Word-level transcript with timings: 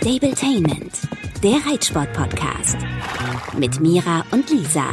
Stabletainment, 0.00 0.92
der 1.42 1.56
Reitsport-Podcast. 1.70 2.78
Mit 3.58 3.80
Mira 3.80 4.24
und 4.30 4.48
Lisa. 4.48 4.84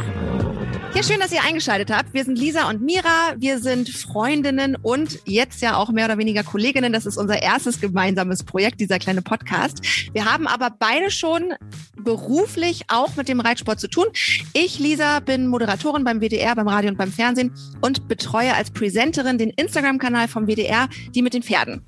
Ja, 0.94 1.02
schön, 1.02 1.18
dass 1.18 1.32
ihr 1.32 1.42
eingeschaltet 1.42 1.90
habt. 1.90 2.12
Wir 2.12 2.24
sind 2.24 2.38
Lisa 2.38 2.68
und 2.68 2.82
Mira. 2.82 3.34
Wir 3.38 3.58
sind 3.58 3.88
Freundinnen 3.88 4.76
und 4.76 5.18
jetzt 5.24 5.62
ja 5.62 5.76
auch 5.76 5.88
mehr 5.92 6.04
oder 6.04 6.18
weniger 6.18 6.42
Kolleginnen. 6.42 6.92
Das 6.92 7.06
ist 7.06 7.16
unser 7.16 7.42
erstes 7.42 7.80
gemeinsames 7.80 8.44
Projekt, 8.44 8.80
dieser 8.80 8.98
kleine 8.98 9.22
Podcast. 9.22 9.80
Wir 10.12 10.26
haben 10.26 10.46
aber 10.46 10.68
beide 10.78 11.10
schon 11.10 11.54
beruflich 11.96 12.82
auch 12.88 13.16
mit 13.16 13.28
dem 13.28 13.40
Reitsport 13.40 13.80
zu 13.80 13.88
tun. 13.88 14.08
Ich, 14.52 14.78
Lisa, 14.78 15.20
bin 15.20 15.46
Moderatorin 15.46 16.04
beim 16.04 16.20
WDR, 16.20 16.54
beim 16.54 16.68
Radio 16.68 16.90
und 16.90 16.98
beim 16.98 17.12
Fernsehen 17.12 17.54
und 17.80 18.08
betreue 18.08 18.54
als 18.54 18.70
Presenterin 18.70 19.38
den 19.38 19.50
Instagram-Kanal 19.50 20.28
vom 20.28 20.46
WDR, 20.46 20.90
die 21.14 21.22
mit 21.22 21.32
den 21.32 21.42
Pferden. 21.42 21.87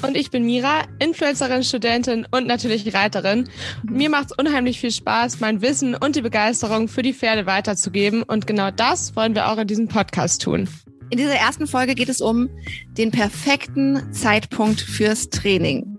Und 0.00 0.16
ich 0.16 0.30
bin 0.30 0.44
Mira, 0.44 0.84
Influencerin, 1.00 1.64
Studentin 1.64 2.26
und 2.30 2.46
natürlich 2.46 2.94
Reiterin. 2.94 3.48
Mir 3.82 4.08
macht 4.08 4.30
es 4.30 4.36
unheimlich 4.38 4.78
viel 4.78 4.92
Spaß, 4.92 5.40
mein 5.40 5.60
Wissen 5.60 5.96
und 5.96 6.14
die 6.14 6.22
Begeisterung 6.22 6.86
für 6.86 7.02
die 7.02 7.12
Pferde 7.12 7.46
weiterzugeben. 7.46 8.22
Und 8.22 8.46
genau 8.46 8.70
das 8.70 9.16
wollen 9.16 9.34
wir 9.34 9.50
auch 9.50 9.58
in 9.58 9.66
diesem 9.66 9.88
Podcast 9.88 10.42
tun. 10.42 10.68
In 11.10 11.18
dieser 11.18 11.34
ersten 11.34 11.66
Folge 11.66 11.94
geht 11.94 12.08
es 12.08 12.20
um 12.20 12.48
den 12.96 13.10
perfekten 13.10 14.12
Zeitpunkt 14.12 14.80
fürs 14.80 15.30
Training. 15.30 15.98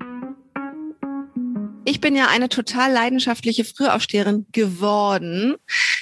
Ich 1.84 2.00
bin 2.00 2.16
ja 2.16 2.27
eine 2.27 2.50
total 2.50 2.91
leidenschaftliche 2.91 3.66
Frühaufsteherin 3.66 4.45
geworden. 4.52 5.55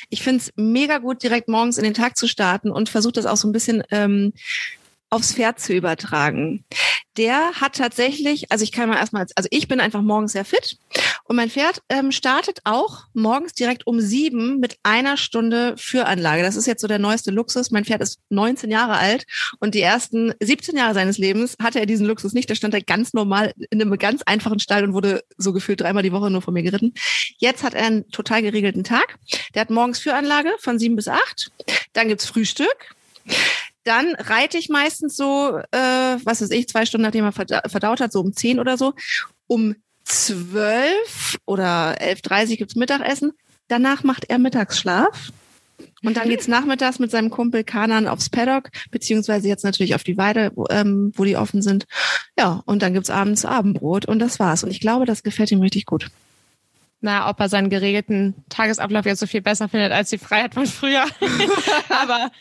Ich 0.10 0.22
finde 0.22 0.44
es 0.44 0.52
mega 0.56 0.98
gut, 1.00 1.24
direkt 1.24 1.48
morgens 1.48 1.78
in 1.78 1.84
den 1.84 1.94
Tag 1.94 2.18
zu 2.18 2.28
starten 2.28 2.70
und 2.70 2.90
versuche 2.90 3.14
das 3.14 3.26
auch 3.26 3.38
so 3.38 3.48
ein 3.48 3.54
bisschen 3.54 3.84
ähm, 3.92 4.34
aufs 5.10 5.34
Pferd 5.34 5.60
zu 5.60 5.74
übertragen. 5.74 6.66
Der 7.18 7.54
hat 7.54 7.76
tatsächlich, 7.76 8.52
also 8.52 8.64
ich 8.64 8.72
kann 8.72 8.90
mal 8.90 8.98
erstmal, 8.98 9.26
also 9.36 9.48
ich 9.50 9.68
bin 9.68 9.80
einfach 9.80 10.02
morgens 10.02 10.34
sehr 10.34 10.46
fit 10.46 10.78
und 11.24 11.36
mein 11.36 11.50
Pferd 11.50 11.82
ähm, 11.90 12.12
startet 12.12 12.60
auch 12.64 13.06
morgens 13.14 13.54
direkt 13.54 13.88
um 13.88 14.00
sieben 14.00 14.60
mit 14.60 14.78
einer 14.84 15.18
Stunde 15.18 15.76
Führanlage. 15.78 16.44
Das 16.44 16.56
ist 16.56 16.68
jetzt 16.68 16.82
so 16.82 16.88
der 16.88 17.00
neueste 17.00 17.32
Luxus. 17.32 17.72
Mein 17.72 17.86
Pferd 17.86 18.02
ist 18.02 18.20
19 18.30 18.70
Jahre 18.70 18.98
alt 18.98 19.26
und 19.60 19.74
die 19.74 19.82
ersten 19.82 20.34
17 20.40 20.78
Jahre 20.78 20.94
seines 20.94 21.18
Lebens 21.18 21.58
hatte 21.62 21.80
er 21.80 21.86
diesen 21.88 22.06
Luxus 22.06 22.34
nicht. 22.34 22.50
Da 22.50 22.56
stand 22.56 22.76
er 22.76 22.82
ganz 22.82 23.14
normal 23.14 23.54
in 23.72 23.82
einem 23.82 23.98
ganz 23.98 24.22
einfachen 24.24 24.60
Stall 24.60 24.84
und 24.84 24.94
wurde 24.94 25.24
so 25.38 25.54
gefühlt 25.54 25.82
dreimal 25.82 26.04
die 26.04 26.12
Woche 26.12 26.30
nur 26.30 26.44
von 26.44 26.54
mir 26.54 26.64
geritten. 26.64 26.94
Jetzt 27.38 27.64
hat 27.64 27.74
er 27.74 27.86
einen 27.86 28.10
total 28.12 28.44
geregelten 28.44 28.84
Tag. 28.84 29.18
Der 29.56 29.62
hat 29.62 29.70
morgens 29.72 30.00
Führanlage 30.00 30.52
von 30.60 30.78
sieben 30.78 30.96
bis 30.96 31.08
acht. 31.08 31.52
Dann 31.94 32.10
gibt's 32.10 32.28
Frühstück. 32.28 32.96
Dann 33.88 34.16
reite 34.16 34.58
ich 34.58 34.68
meistens 34.68 35.16
so, 35.16 35.60
äh, 35.72 36.18
was 36.26 36.42
weiß 36.42 36.52
ich, 36.52 36.68
zwei 36.68 36.86
Stunden 36.86 37.04
nachdem 37.04 37.24
er 37.24 37.32
verdaut 37.32 38.02
hat, 38.02 38.12
so 38.12 38.20
um 38.20 38.34
zehn 38.34 38.60
oder 38.60 38.78
so. 38.78 38.94
Um 39.48 39.76
zwölf 40.04 41.38
oder 41.46 41.96
elf 42.02 42.22
dreißig 42.22 42.58
gibt's 42.58 42.76
Mittagessen. 42.76 43.32
Danach 43.70 44.04
macht 44.04 44.26
er 44.28 44.40
Mittagsschlaf. 44.40 45.32
Und 46.04 46.18
dann 46.18 46.28
geht's 46.28 46.50
nachmittags 46.50 47.00
mit 47.00 47.12
seinem 47.12 47.30
Kumpel 47.30 47.64
Kanan 47.64 48.10
aufs 48.10 48.30
Paddock, 48.30 48.72
beziehungsweise 48.92 49.48
jetzt 49.48 49.64
natürlich 49.64 49.96
auf 49.96 50.04
die 50.04 50.18
Weide, 50.18 50.52
wo, 50.56 50.66
ähm, 50.70 51.14
wo 51.16 51.24
die 51.24 51.38
offen 51.38 51.62
sind. 51.62 51.86
Ja, 52.38 52.62
und 52.66 52.82
dann 52.82 52.94
gibt's 52.94 53.10
abends 53.10 53.46
Abendbrot 53.46 54.06
und 54.06 54.20
das 54.20 54.38
war's. 54.38 54.66
Und 54.66 54.72
ich 54.72 54.82
glaube, 54.82 55.06
das 55.06 55.24
gefällt 55.24 55.52
ihm 55.52 55.62
richtig 55.62 55.86
gut. 55.86 56.10
Na, 57.00 57.30
ob 57.30 57.40
er 57.40 57.48
seinen 57.48 57.70
geregelten 57.70 58.34
Tagesablauf 58.50 59.06
jetzt 59.06 59.20
so 59.20 59.28
viel 59.28 59.42
besser 59.42 59.70
findet 59.70 59.94
als 59.94 60.10
die 60.10 60.18
Freiheit 60.18 60.56
von 60.56 60.66
früher. 60.66 61.06
Aber 61.90 62.32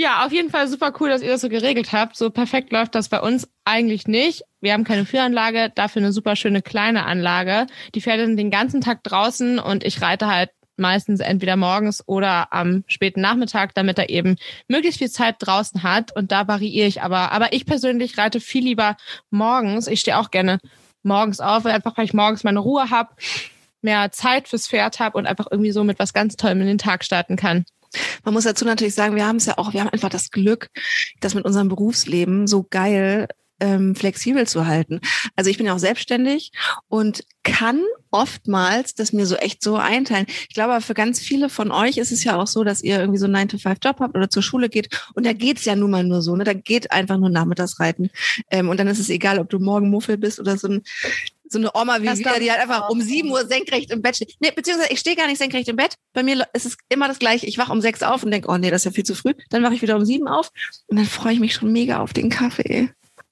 ja, 0.00 0.24
auf 0.24 0.32
jeden 0.32 0.48
Fall 0.48 0.66
super 0.66 0.94
cool, 0.98 1.10
dass 1.10 1.20
ihr 1.20 1.28
das 1.28 1.42
so 1.42 1.50
geregelt 1.50 1.92
habt. 1.92 2.16
So 2.16 2.30
perfekt 2.30 2.72
läuft 2.72 2.94
das 2.94 3.10
bei 3.10 3.20
uns 3.20 3.46
eigentlich 3.66 4.08
nicht. 4.08 4.44
Wir 4.62 4.72
haben 4.72 4.84
keine 4.84 5.04
Führanlage, 5.04 5.70
dafür 5.74 6.00
eine 6.00 6.12
super 6.12 6.36
schöne 6.36 6.62
kleine 6.62 7.04
Anlage. 7.04 7.66
Die 7.94 8.00
Pferde 8.00 8.24
sind 8.24 8.38
den 8.38 8.50
ganzen 8.50 8.80
Tag 8.80 9.04
draußen 9.04 9.58
und 9.58 9.84
ich 9.84 10.00
reite 10.00 10.26
halt 10.26 10.48
meistens 10.78 11.20
entweder 11.20 11.56
morgens 11.56 12.02
oder 12.08 12.50
am 12.50 12.82
späten 12.86 13.20
Nachmittag, 13.20 13.74
damit 13.74 13.98
er 13.98 14.08
eben 14.08 14.36
möglichst 14.68 15.00
viel 15.00 15.10
Zeit 15.10 15.36
draußen 15.38 15.82
hat. 15.82 16.16
Und 16.16 16.32
da 16.32 16.48
variiere 16.48 16.86
ich 16.86 17.02
aber. 17.02 17.32
Aber 17.32 17.52
ich 17.52 17.66
persönlich 17.66 18.16
reite 18.16 18.40
viel 18.40 18.64
lieber 18.64 18.96
morgens. 19.28 19.86
Ich 19.86 20.00
stehe 20.00 20.16
auch 20.16 20.30
gerne 20.30 20.60
morgens 21.02 21.40
auf, 21.40 21.66
einfach 21.66 21.98
weil 21.98 22.06
ich 22.06 22.14
morgens 22.14 22.42
meine 22.42 22.60
Ruhe 22.60 22.88
habe, 22.88 23.10
mehr 23.82 24.10
Zeit 24.12 24.48
fürs 24.48 24.66
Pferd 24.66 24.98
habe 24.98 25.18
und 25.18 25.26
einfach 25.26 25.48
irgendwie 25.50 25.72
so 25.72 25.84
mit 25.84 25.98
was 25.98 26.14
ganz 26.14 26.36
Tollem 26.36 26.62
in 26.62 26.68
den 26.68 26.78
Tag 26.78 27.04
starten 27.04 27.36
kann. 27.36 27.66
Man 28.24 28.34
muss 28.34 28.44
dazu 28.44 28.64
natürlich 28.64 28.94
sagen, 28.94 29.16
wir 29.16 29.26
haben 29.26 29.36
es 29.36 29.46
ja 29.46 29.58
auch, 29.58 29.72
wir 29.72 29.80
haben 29.80 29.90
einfach 29.90 30.10
das 30.10 30.30
Glück, 30.30 30.68
das 31.20 31.34
mit 31.34 31.44
unserem 31.44 31.68
Berufsleben 31.68 32.46
so 32.46 32.66
geil 32.68 33.28
ähm, 33.60 33.94
flexibel 33.94 34.46
zu 34.46 34.66
halten. 34.66 35.00
Also 35.36 35.50
ich 35.50 35.58
bin 35.58 35.66
ja 35.66 35.74
auch 35.74 35.78
selbstständig 35.78 36.50
und 36.88 37.24
kann 37.42 37.82
oftmals 38.10 38.94
das 38.94 39.12
mir 39.12 39.26
so 39.26 39.36
echt 39.36 39.62
so 39.62 39.76
einteilen. 39.76 40.26
Ich 40.48 40.54
glaube, 40.54 40.80
für 40.80 40.94
ganz 40.94 41.20
viele 41.20 41.48
von 41.48 41.70
euch 41.70 41.98
ist 41.98 42.10
es 42.10 42.24
ja 42.24 42.36
auch 42.36 42.46
so, 42.46 42.64
dass 42.64 42.82
ihr 42.82 42.98
irgendwie 42.98 43.18
so 43.18 43.26
einen 43.26 43.48
9-to-5-Job 43.48 44.00
habt 44.00 44.16
oder 44.16 44.30
zur 44.30 44.42
Schule 44.42 44.68
geht 44.68 44.88
und 45.14 45.26
da 45.26 45.32
geht's 45.32 45.64
ja 45.64 45.76
nun 45.76 45.90
mal 45.90 46.04
nur 46.04 46.22
so, 46.22 46.34
ne? 46.34 46.44
Da 46.44 46.54
geht 46.54 46.90
einfach 46.90 47.18
nur 47.18 47.30
nachmittags 47.30 47.78
reiten. 47.78 48.10
Ähm, 48.50 48.68
und 48.68 48.80
dann 48.80 48.88
ist 48.88 48.98
es 48.98 49.10
egal, 49.10 49.38
ob 49.38 49.48
du 49.50 49.58
morgen 49.58 49.90
Muffel 49.90 50.16
bist 50.16 50.40
oder 50.40 50.56
so 50.56 50.68
ein 50.68 50.82
so 51.52 51.58
eine 51.58 51.70
Oma 51.74 52.00
wie 52.00 52.06
wir, 52.06 52.40
die 52.40 52.50
halt 52.50 52.60
einfach 52.60 52.88
um 52.88 53.00
sieben 53.00 53.30
Uhr 53.30 53.46
senkrecht 53.46 53.90
im 53.90 54.02
Bett 54.02 54.16
steht. 54.16 54.36
Nee, 54.40 54.52
beziehungsweise 54.54 54.92
ich 54.92 55.00
stehe 55.00 55.16
gar 55.16 55.26
nicht 55.26 55.38
senkrecht 55.38 55.68
im 55.68 55.76
Bett. 55.76 55.96
Bei 56.12 56.22
mir 56.22 56.46
ist 56.52 56.66
es 56.66 56.76
immer 56.88 57.08
das 57.08 57.18
gleiche. 57.18 57.46
Ich 57.46 57.58
wache 57.58 57.72
um 57.72 57.80
sechs 57.80 58.02
auf 58.02 58.22
und 58.22 58.30
denke, 58.30 58.48
oh 58.48 58.56
nee, 58.56 58.70
das 58.70 58.82
ist 58.82 58.84
ja 58.84 58.90
viel 58.92 59.04
zu 59.04 59.14
früh. 59.14 59.34
Dann 59.50 59.62
wache 59.62 59.74
ich 59.74 59.82
wieder 59.82 59.96
um 59.96 60.04
sieben 60.04 60.28
auf 60.28 60.50
und 60.86 60.96
dann 60.96 61.06
freue 61.06 61.32
ich 61.34 61.40
mich 61.40 61.54
schon 61.54 61.72
mega 61.72 62.00
auf 62.00 62.12
den 62.12 62.30
Kaffee. 62.30 62.90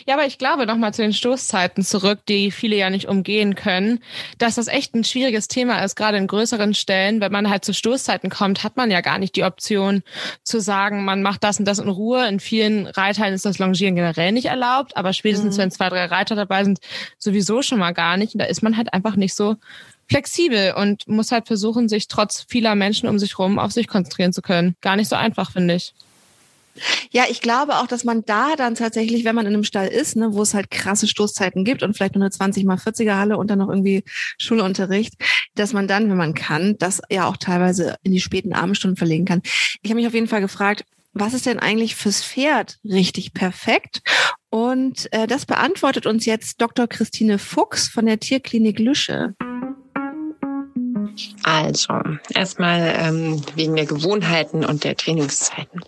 Ja, 0.09 0.15
aber 0.15 0.25
ich 0.25 0.39
glaube 0.39 0.65
nochmal 0.65 0.95
zu 0.95 1.03
den 1.03 1.13
Stoßzeiten 1.13 1.85
zurück, 1.85 2.21
die 2.31 2.51
viele 2.51 2.77
ja 2.77 2.89
nicht 2.89 3.09
umgehen 3.09 3.55
können, 3.55 4.03
dass 4.39 4.55
das 4.55 4.67
echt 4.67 4.95
ein 4.95 5.05
schwieriges 5.05 5.49
Thema 5.49 5.85
ist, 5.85 5.97
gerade 5.97 6.17
in 6.17 6.27
größeren 6.27 6.73
Stellen. 6.73 7.21
Wenn 7.21 7.31
man 7.31 7.51
halt 7.51 7.63
zu 7.63 7.75
Stoßzeiten 7.75 8.31
kommt, 8.31 8.65
hat 8.65 8.79
man 8.79 8.91
ja 8.91 9.03
gar 9.03 9.19
nicht 9.19 9.37
die 9.37 9.45
Option 9.45 10.03
zu 10.45 10.63
sagen, 10.63 11.05
man 11.05 11.21
macht 11.21 11.45
das 11.45 11.59
und 11.59 11.67
das 11.67 11.79
in 11.79 11.91
Ruhe. 11.91 12.27
In 12.27 12.41
vielen 12.41 12.87
Reitern 12.87 13.35
ist 13.35 13.45
das 13.45 13.59
Longieren 13.59 13.97
generell 13.97 14.33
nicht 14.33 14.47
erlaubt, 14.47 14.97
aber 14.97 15.13
spätestens 15.13 15.59
mhm. 15.59 15.61
wenn 15.61 15.71
zwei, 15.73 15.91
drei 15.91 16.07
Reiter 16.07 16.37
dabei 16.37 16.65
sind, 16.65 16.79
sowieso 17.19 17.61
schon 17.61 17.79
mal 17.79 17.93
gar 17.93 18.17
nicht. 18.17 18.33
Und 18.33 18.39
da 18.39 18.47
ist 18.47 18.63
man 18.63 18.79
halt 18.79 18.95
einfach 18.95 19.15
nicht 19.15 19.35
so 19.35 19.57
flexibel 20.09 20.73
und 20.73 21.07
muss 21.07 21.33
halt 21.33 21.47
versuchen, 21.47 21.91
sich 21.91 22.09
trotz 22.09 22.47
vieler 22.49 22.75
Menschen 22.77 23.11
um 23.11 23.19
sich 23.19 23.39
rum 23.39 23.59
auf 23.59 23.73
sich 23.73 23.89
konzentrieren 23.89 24.33
zu 24.33 24.41
können. 24.41 24.75
Gar 24.81 24.97
nicht 24.97 25.11
so 25.11 25.17
einfach, 25.17 25.53
finde 25.53 25.75
ich. 25.75 25.93
Ja, 27.11 27.25
ich 27.29 27.41
glaube 27.41 27.77
auch, 27.77 27.87
dass 27.87 28.05
man 28.05 28.25
da 28.25 28.57
dann 28.57 28.75
tatsächlich, 28.75 29.25
wenn 29.25 29.35
man 29.35 29.47
in 29.47 29.55
einem 29.55 29.65
Stall 29.65 29.89
ist, 29.89 30.17
ne, 30.17 30.33
wo 30.33 30.43
es 30.43 30.55
halt 30.55 30.71
krasse 30.71 31.07
Stoßzeiten 31.07 31.65
gibt 31.65 31.83
und 31.83 31.97
vielleicht 31.97 32.15
nur 32.15 32.23
eine 32.23 32.31
20 32.31 32.65
mal 32.65 32.77
40er 32.77 33.17
Halle 33.17 33.37
und 33.37 33.51
dann 33.51 33.59
noch 33.59 33.69
irgendwie 33.69 34.05
Schulunterricht, 34.39 35.15
dass 35.55 35.73
man 35.73 35.89
dann, 35.89 36.11
wenn 36.11 36.17
man 36.17 36.35
kann, 36.35 36.77
das 36.79 37.01
ja 37.11 37.27
auch 37.27 37.37
teilweise 37.37 37.97
in 38.03 38.13
die 38.13 38.21
späten 38.21 38.53
Abendstunden 38.53 38.97
verlegen 38.97 39.25
kann. 39.25 39.43
Ich 39.83 39.91
habe 39.91 39.97
mich 39.97 40.07
auf 40.07 40.15
jeden 40.15 40.29
Fall 40.29 40.41
gefragt, 40.41 40.85
was 41.13 41.35
ist 41.35 41.47
denn 41.47 41.59
eigentlich 41.59 41.97
fürs 41.97 42.23
Pferd 42.23 42.79
richtig 42.85 43.33
perfekt? 43.33 44.03
Und 44.51 45.13
äh, 45.13 45.27
das 45.27 45.47
beantwortet 45.47 46.07
uns 46.07 46.27
jetzt 46.27 46.61
Dr. 46.61 46.87
Christine 46.87 47.39
Fuchs 47.39 47.89
von 47.89 48.07
der 48.07 48.21
Tierklinik 48.21 48.79
Lüsche. 48.79 49.35
Also, 51.43 51.95
erstmal 52.35 52.95
ähm, 52.99 53.43
wegen 53.55 53.75
der 53.75 53.87
Gewohnheiten 53.87 54.65
und 54.65 54.85
der 54.85 54.97
Trainingszeiten. 54.97 55.83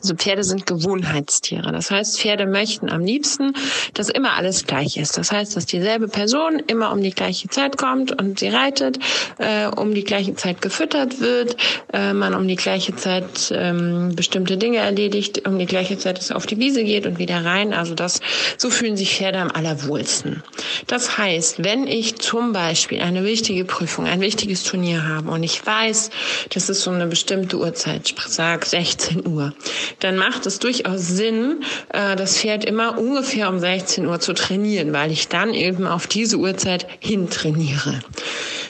Also 0.00 0.14
Pferde 0.14 0.44
sind 0.44 0.66
Gewohnheitstiere. 0.66 1.72
Das 1.72 1.90
heißt, 1.90 2.20
Pferde 2.20 2.46
möchten 2.46 2.90
am 2.90 3.02
liebsten, 3.02 3.54
dass 3.94 4.08
immer 4.08 4.32
alles 4.32 4.66
gleich 4.66 4.96
ist. 4.96 5.16
Das 5.16 5.32
heißt, 5.32 5.56
dass 5.56 5.66
dieselbe 5.66 6.08
Person 6.08 6.62
immer 6.66 6.92
um 6.92 7.02
die 7.02 7.12
gleiche 7.12 7.48
Zeit 7.48 7.78
kommt 7.78 8.20
und 8.20 8.38
sie 8.38 8.48
reitet, 8.48 8.98
äh, 9.38 9.66
um 9.66 9.94
die 9.94 10.04
gleiche 10.04 10.34
Zeit 10.34 10.60
gefüttert 10.62 11.20
wird, 11.20 11.56
äh, 11.92 12.12
man 12.12 12.34
um 12.34 12.48
die 12.48 12.56
gleiche 12.56 12.96
Zeit 12.96 13.52
ähm, 13.54 14.14
bestimmte 14.14 14.56
Dinge 14.56 14.78
erledigt, 14.78 15.46
um 15.46 15.58
die 15.58 15.66
gleiche 15.66 15.98
Zeit 15.98 16.18
es 16.18 16.32
auf 16.32 16.46
die 16.46 16.58
Wiese 16.58 16.84
geht 16.84 17.06
und 17.06 17.18
wieder 17.18 17.44
rein. 17.44 17.72
Also 17.72 17.94
das, 17.94 18.20
so 18.56 18.70
fühlen 18.70 18.96
sich 18.96 19.16
Pferde 19.16 19.38
am 19.38 19.50
allerwohlsten. 19.50 20.42
Das 20.86 21.18
heißt, 21.18 21.64
wenn 21.64 21.86
ich 21.86 22.16
zum 22.16 22.52
Beispiel 22.52 23.00
eine 23.00 23.24
wichtige 23.24 23.64
Prüfung, 23.64 24.06
ein 24.06 24.20
wichtiges 24.20 24.47
Turnier 24.54 25.06
haben 25.06 25.28
und 25.28 25.42
ich 25.42 25.64
weiß, 25.64 26.10
das 26.50 26.68
ist 26.68 26.82
so 26.82 26.90
eine 26.90 27.06
bestimmte 27.06 27.58
Uhrzeit, 27.58 28.14
sag 28.26 28.66
16 28.66 29.26
Uhr, 29.26 29.52
dann 30.00 30.16
macht 30.16 30.46
es 30.46 30.58
durchaus 30.58 31.06
Sinn, 31.06 31.64
äh, 31.90 32.16
das 32.16 32.38
Pferd 32.38 32.64
immer 32.64 32.98
ungefähr 32.98 33.48
um 33.48 33.58
16 33.58 34.06
Uhr 34.06 34.20
zu 34.20 34.32
trainieren, 34.32 34.92
weil 34.92 35.10
ich 35.10 35.28
dann 35.28 35.54
eben 35.54 35.86
auf 35.86 36.06
diese 36.06 36.36
Uhrzeit 36.36 36.86
hin 37.00 37.30
trainiere. 37.30 38.00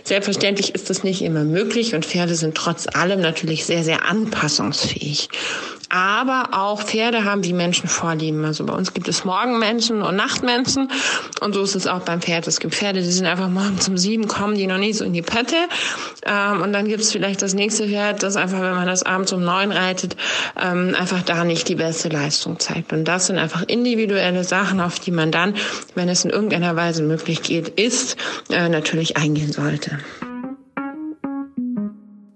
Selbstverständlich 0.04 0.74
ist 0.74 0.88
das 0.90 1.04
nicht 1.04 1.22
immer 1.22 1.44
möglich 1.44 1.94
und 1.94 2.06
Pferde 2.06 2.34
sind 2.34 2.54
trotz 2.54 2.86
allem 2.86 3.20
natürlich 3.20 3.66
sehr, 3.66 3.84
sehr 3.84 4.06
anpassungsfähig. 4.06 5.28
Aber 5.88 6.50
auch 6.52 6.82
Pferde 6.82 7.24
haben 7.24 7.44
wie 7.44 7.52
Menschen 7.52 7.88
Vorlieben. 7.88 8.44
Also 8.44 8.64
bei 8.64 8.74
uns 8.74 8.94
gibt 8.94 9.08
es 9.08 9.24
Morgenmenschen 9.24 10.02
und 10.02 10.16
Nachtmenschen 10.16 10.90
und 11.40 11.54
so 11.54 11.62
ist 11.62 11.74
es 11.74 11.86
auch 11.86 12.00
beim 12.00 12.20
Pferd. 12.20 12.46
Es 12.46 12.60
gibt 12.60 12.74
Pferde, 12.74 13.00
die 13.00 13.10
sind 13.10 13.26
einfach 13.26 13.48
morgens 13.48 13.88
um 13.88 13.96
sieben, 13.96 14.28
kommen 14.28 14.54
die 14.54 14.66
noch 14.66 14.78
nicht 14.78 14.98
so 14.98 15.04
in 15.04 15.12
die 15.12 15.22
Pötte 15.22 15.56
ähm, 16.24 16.62
und 16.62 16.72
dann 16.72 16.88
gibt 16.88 17.02
es 17.02 17.12
vielleicht 17.12 17.42
das 17.42 17.54
nächste 17.54 17.88
Pferd, 17.88 18.22
das 18.22 18.36
einfach, 18.36 18.60
wenn 18.60 18.74
man 18.74 18.86
das 18.86 19.02
abends 19.02 19.32
um 19.32 19.42
neun 19.42 19.72
reitet, 19.72 20.16
ähm, 20.60 20.94
einfach 20.98 21.22
da 21.22 21.44
nicht 21.44 21.68
die 21.68 21.76
beste 21.76 22.08
Leistung 22.08 22.58
zeigt. 22.58 22.92
Und 22.92 23.04
das 23.04 23.26
sind 23.26 23.38
einfach 23.38 23.62
individuelle 23.66 24.44
Sachen, 24.44 24.80
auf 24.80 24.98
die 24.98 25.10
man 25.10 25.30
dann, 25.30 25.54
wenn 25.94 26.08
es 26.08 26.24
in 26.24 26.30
irgendeiner 26.30 26.76
Weise 26.76 27.02
möglich 27.02 27.42
geht, 27.42 27.68
ist, 27.68 28.16
äh, 28.50 28.68
natürlich 28.68 29.16
eingehen 29.16 29.52
sollte. 29.52 29.98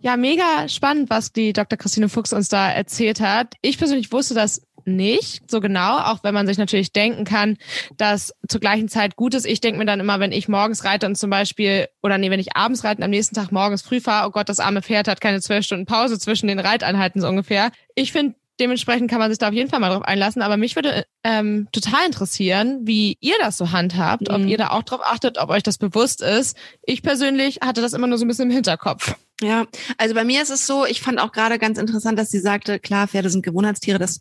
Ja, 0.02 0.16
mega 0.16 0.69
spannend, 0.69 1.10
was 1.10 1.32
die 1.32 1.52
Dr. 1.52 1.78
Christine 1.78 2.08
Fuchs 2.08 2.32
uns 2.32 2.49
da 2.49 2.70
erzählt 2.70 3.20
hat. 3.20 3.54
Ich 3.62 3.78
persönlich 3.78 4.10
wusste 4.10 4.34
das 4.34 4.62
nicht 4.84 5.49
so 5.49 5.60
genau, 5.60 5.99
auch 5.99 6.25
wenn 6.25 6.34
man 6.34 6.49
sich 6.49 6.58
natürlich 6.58 6.93
denken 6.93 7.25
kann, 7.25 7.56
dass 7.99 8.34
zur 8.49 8.60
gleichen 8.60 8.88
Zeit 8.88 9.14
gut 9.14 9.34
ist. 9.34 9.46
Ich 9.46 9.60
denke 9.60 9.78
mir 9.78 9.84
dann 9.84 10.00
immer, 10.00 10.19
wenn 10.19 10.32
ich 10.32 10.49
morgens 10.49 10.84
reite 10.84 11.06
und 11.06 11.16
zum 11.16 11.31
Beispiel, 11.31 11.87
oder 12.02 12.19
nee, 12.19 12.31
wenn 12.31 12.40
ich 12.40 12.56
abends 12.56 12.82
reite 12.82 12.99
und 12.99 13.04
am 13.04 13.10
nächsten 13.10 13.37
Tag 13.37 13.52
morgens 13.52 13.82
früh 13.82 14.00
fahre, 14.00 14.26
oh 14.28 14.32
Gott, 14.32 14.49
das 14.49 14.58
arme 14.58 14.82
Pferd 14.82 15.06
hat 15.06 15.20
keine 15.20 15.40
zwölf 15.40 15.64
Stunden 15.64 15.87
Pause 15.87 16.19
zwischen 16.19 16.49
den 16.49 16.58
Reiteinheiten 16.58 17.20
so 17.20 17.28
ungefähr. 17.28 17.70
Ich 17.94 18.10
finde, 18.10 18.34
dementsprechend 18.58 19.10
kann 19.10 19.20
man 19.20 19.31
sich 19.31 19.38
da 19.38 19.49
auf 19.49 19.54
jeden 19.54 19.70
Fall 19.70 19.81
mal 19.81 19.90
drauf 19.90 20.02
einlassen. 20.02 20.43
Aber 20.43 20.56
mich 20.56 20.75
würde 20.75 21.04
ähm, 21.25 21.69
total 21.72 22.06
interessieren, 22.06 22.81
wie 22.82 23.16
ihr 23.20 23.34
das 23.40 23.56
so 23.56 23.72
handhabt, 23.72 24.28
mhm. 24.28 24.34
ob 24.34 24.46
ihr 24.46 24.58
da 24.58 24.70
auch 24.70 24.82
drauf 24.82 25.00
achtet, 25.04 25.38
ob 25.38 25.50
euch 25.50 25.62
das 25.62 25.78
bewusst 25.78 26.22
ist. 26.22 26.56
Ich 26.82 27.02
persönlich 27.02 27.60
hatte 27.62 27.81
das 27.81 27.93
immer 27.93 28.06
nur 28.06 28.19
so 28.19 28.25
ein 28.25 28.28
bisschen 28.28 28.49
im 28.49 28.54
Hinterkopf. 28.54 29.14
Ja, 29.42 29.66
also 29.98 30.14
bei 30.14 30.24
mir 30.24 30.40
ist 30.40 30.50
es 30.50 30.66
so, 30.66 30.86
ich 30.86 31.00
fand 31.00 31.20
auch 31.20 31.32
gerade 31.32 31.58
ganz 31.58 31.78
interessant, 31.78 32.18
dass 32.18 32.30
sie 32.30 32.38
sagte, 32.38 32.78
klar, 32.78 33.08
Pferde 33.08 33.28
sind 33.28 33.42
Gewohnheitstiere, 33.42 33.98
das 33.98 34.20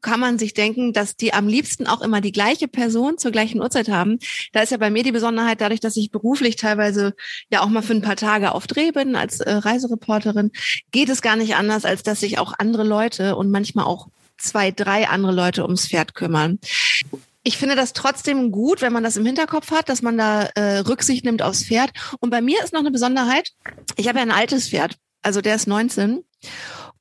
kann 0.00 0.18
man 0.18 0.38
sich 0.38 0.54
denken, 0.54 0.94
dass 0.94 1.16
die 1.16 1.34
am 1.34 1.46
liebsten 1.46 1.86
auch 1.86 2.00
immer 2.00 2.22
die 2.22 2.32
gleiche 2.32 2.68
Person 2.68 3.18
zur 3.18 3.32
gleichen 3.32 3.60
Uhrzeit 3.60 3.90
haben. 3.90 4.18
Da 4.52 4.62
ist 4.62 4.70
ja 4.70 4.78
bei 4.78 4.90
mir 4.90 5.02
die 5.02 5.12
Besonderheit, 5.12 5.60
dadurch, 5.60 5.80
dass 5.80 5.96
ich 5.96 6.10
beruflich 6.10 6.56
teilweise 6.56 7.14
ja 7.50 7.60
auch 7.60 7.68
mal 7.68 7.82
für 7.82 7.92
ein 7.92 8.02
paar 8.02 8.16
Tage 8.16 8.54
auf 8.54 8.66
Dreh 8.66 8.92
bin 8.92 9.14
als 9.14 9.40
äh, 9.40 9.52
Reisereporterin, 9.52 10.52
geht 10.90 11.10
es 11.10 11.20
gar 11.20 11.36
nicht 11.36 11.54
anders, 11.54 11.84
als 11.84 12.02
dass 12.02 12.20
sich 12.20 12.38
auch 12.38 12.54
andere 12.58 12.84
Leute 12.84 13.36
und 13.36 13.50
manchmal 13.50 13.84
auch 13.84 14.08
zwei, 14.38 14.70
drei 14.70 15.08
andere 15.08 15.32
Leute 15.32 15.62
ums 15.62 15.86
Pferd 15.86 16.14
kümmern 16.14 16.58
ich 17.42 17.56
finde 17.56 17.74
das 17.74 17.92
trotzdem 17.92 18.52
gut, 18.52 18.82
wenn 18.82 18.92
man 18.92 19.02
das 19.02 19.16
im 19.16 19.24
Hinterkopf 19.24 19.70
hat, 19.70 19.88
dass 19.88 20.02
man 20.02 20.18
da 20.18 20.42
äh, 20.54 20.78
Rücksicht 20.78 21.24
nimmt 21.24 21.42
aufs 21.42 21.64
Pferd. 21.64 21.90
Und 22.20 22.30
bei 22.30 22.40
mir 22.40 22.62
ist 22.62 22.72
noch 22.72 22.80
eine 22.80 22.90
Besonderheit. 22.90 23.50
Ich 23.96 24.08
habe 24.08 24.18
ja 24.18 24.24
ein 24.24 24.30
altes 24.30 24.68
Pferd, 24.68 24.96
also 25.22 25.40
der 25.40 25.54
ist 25.54 25.66
19. 25.66 26.22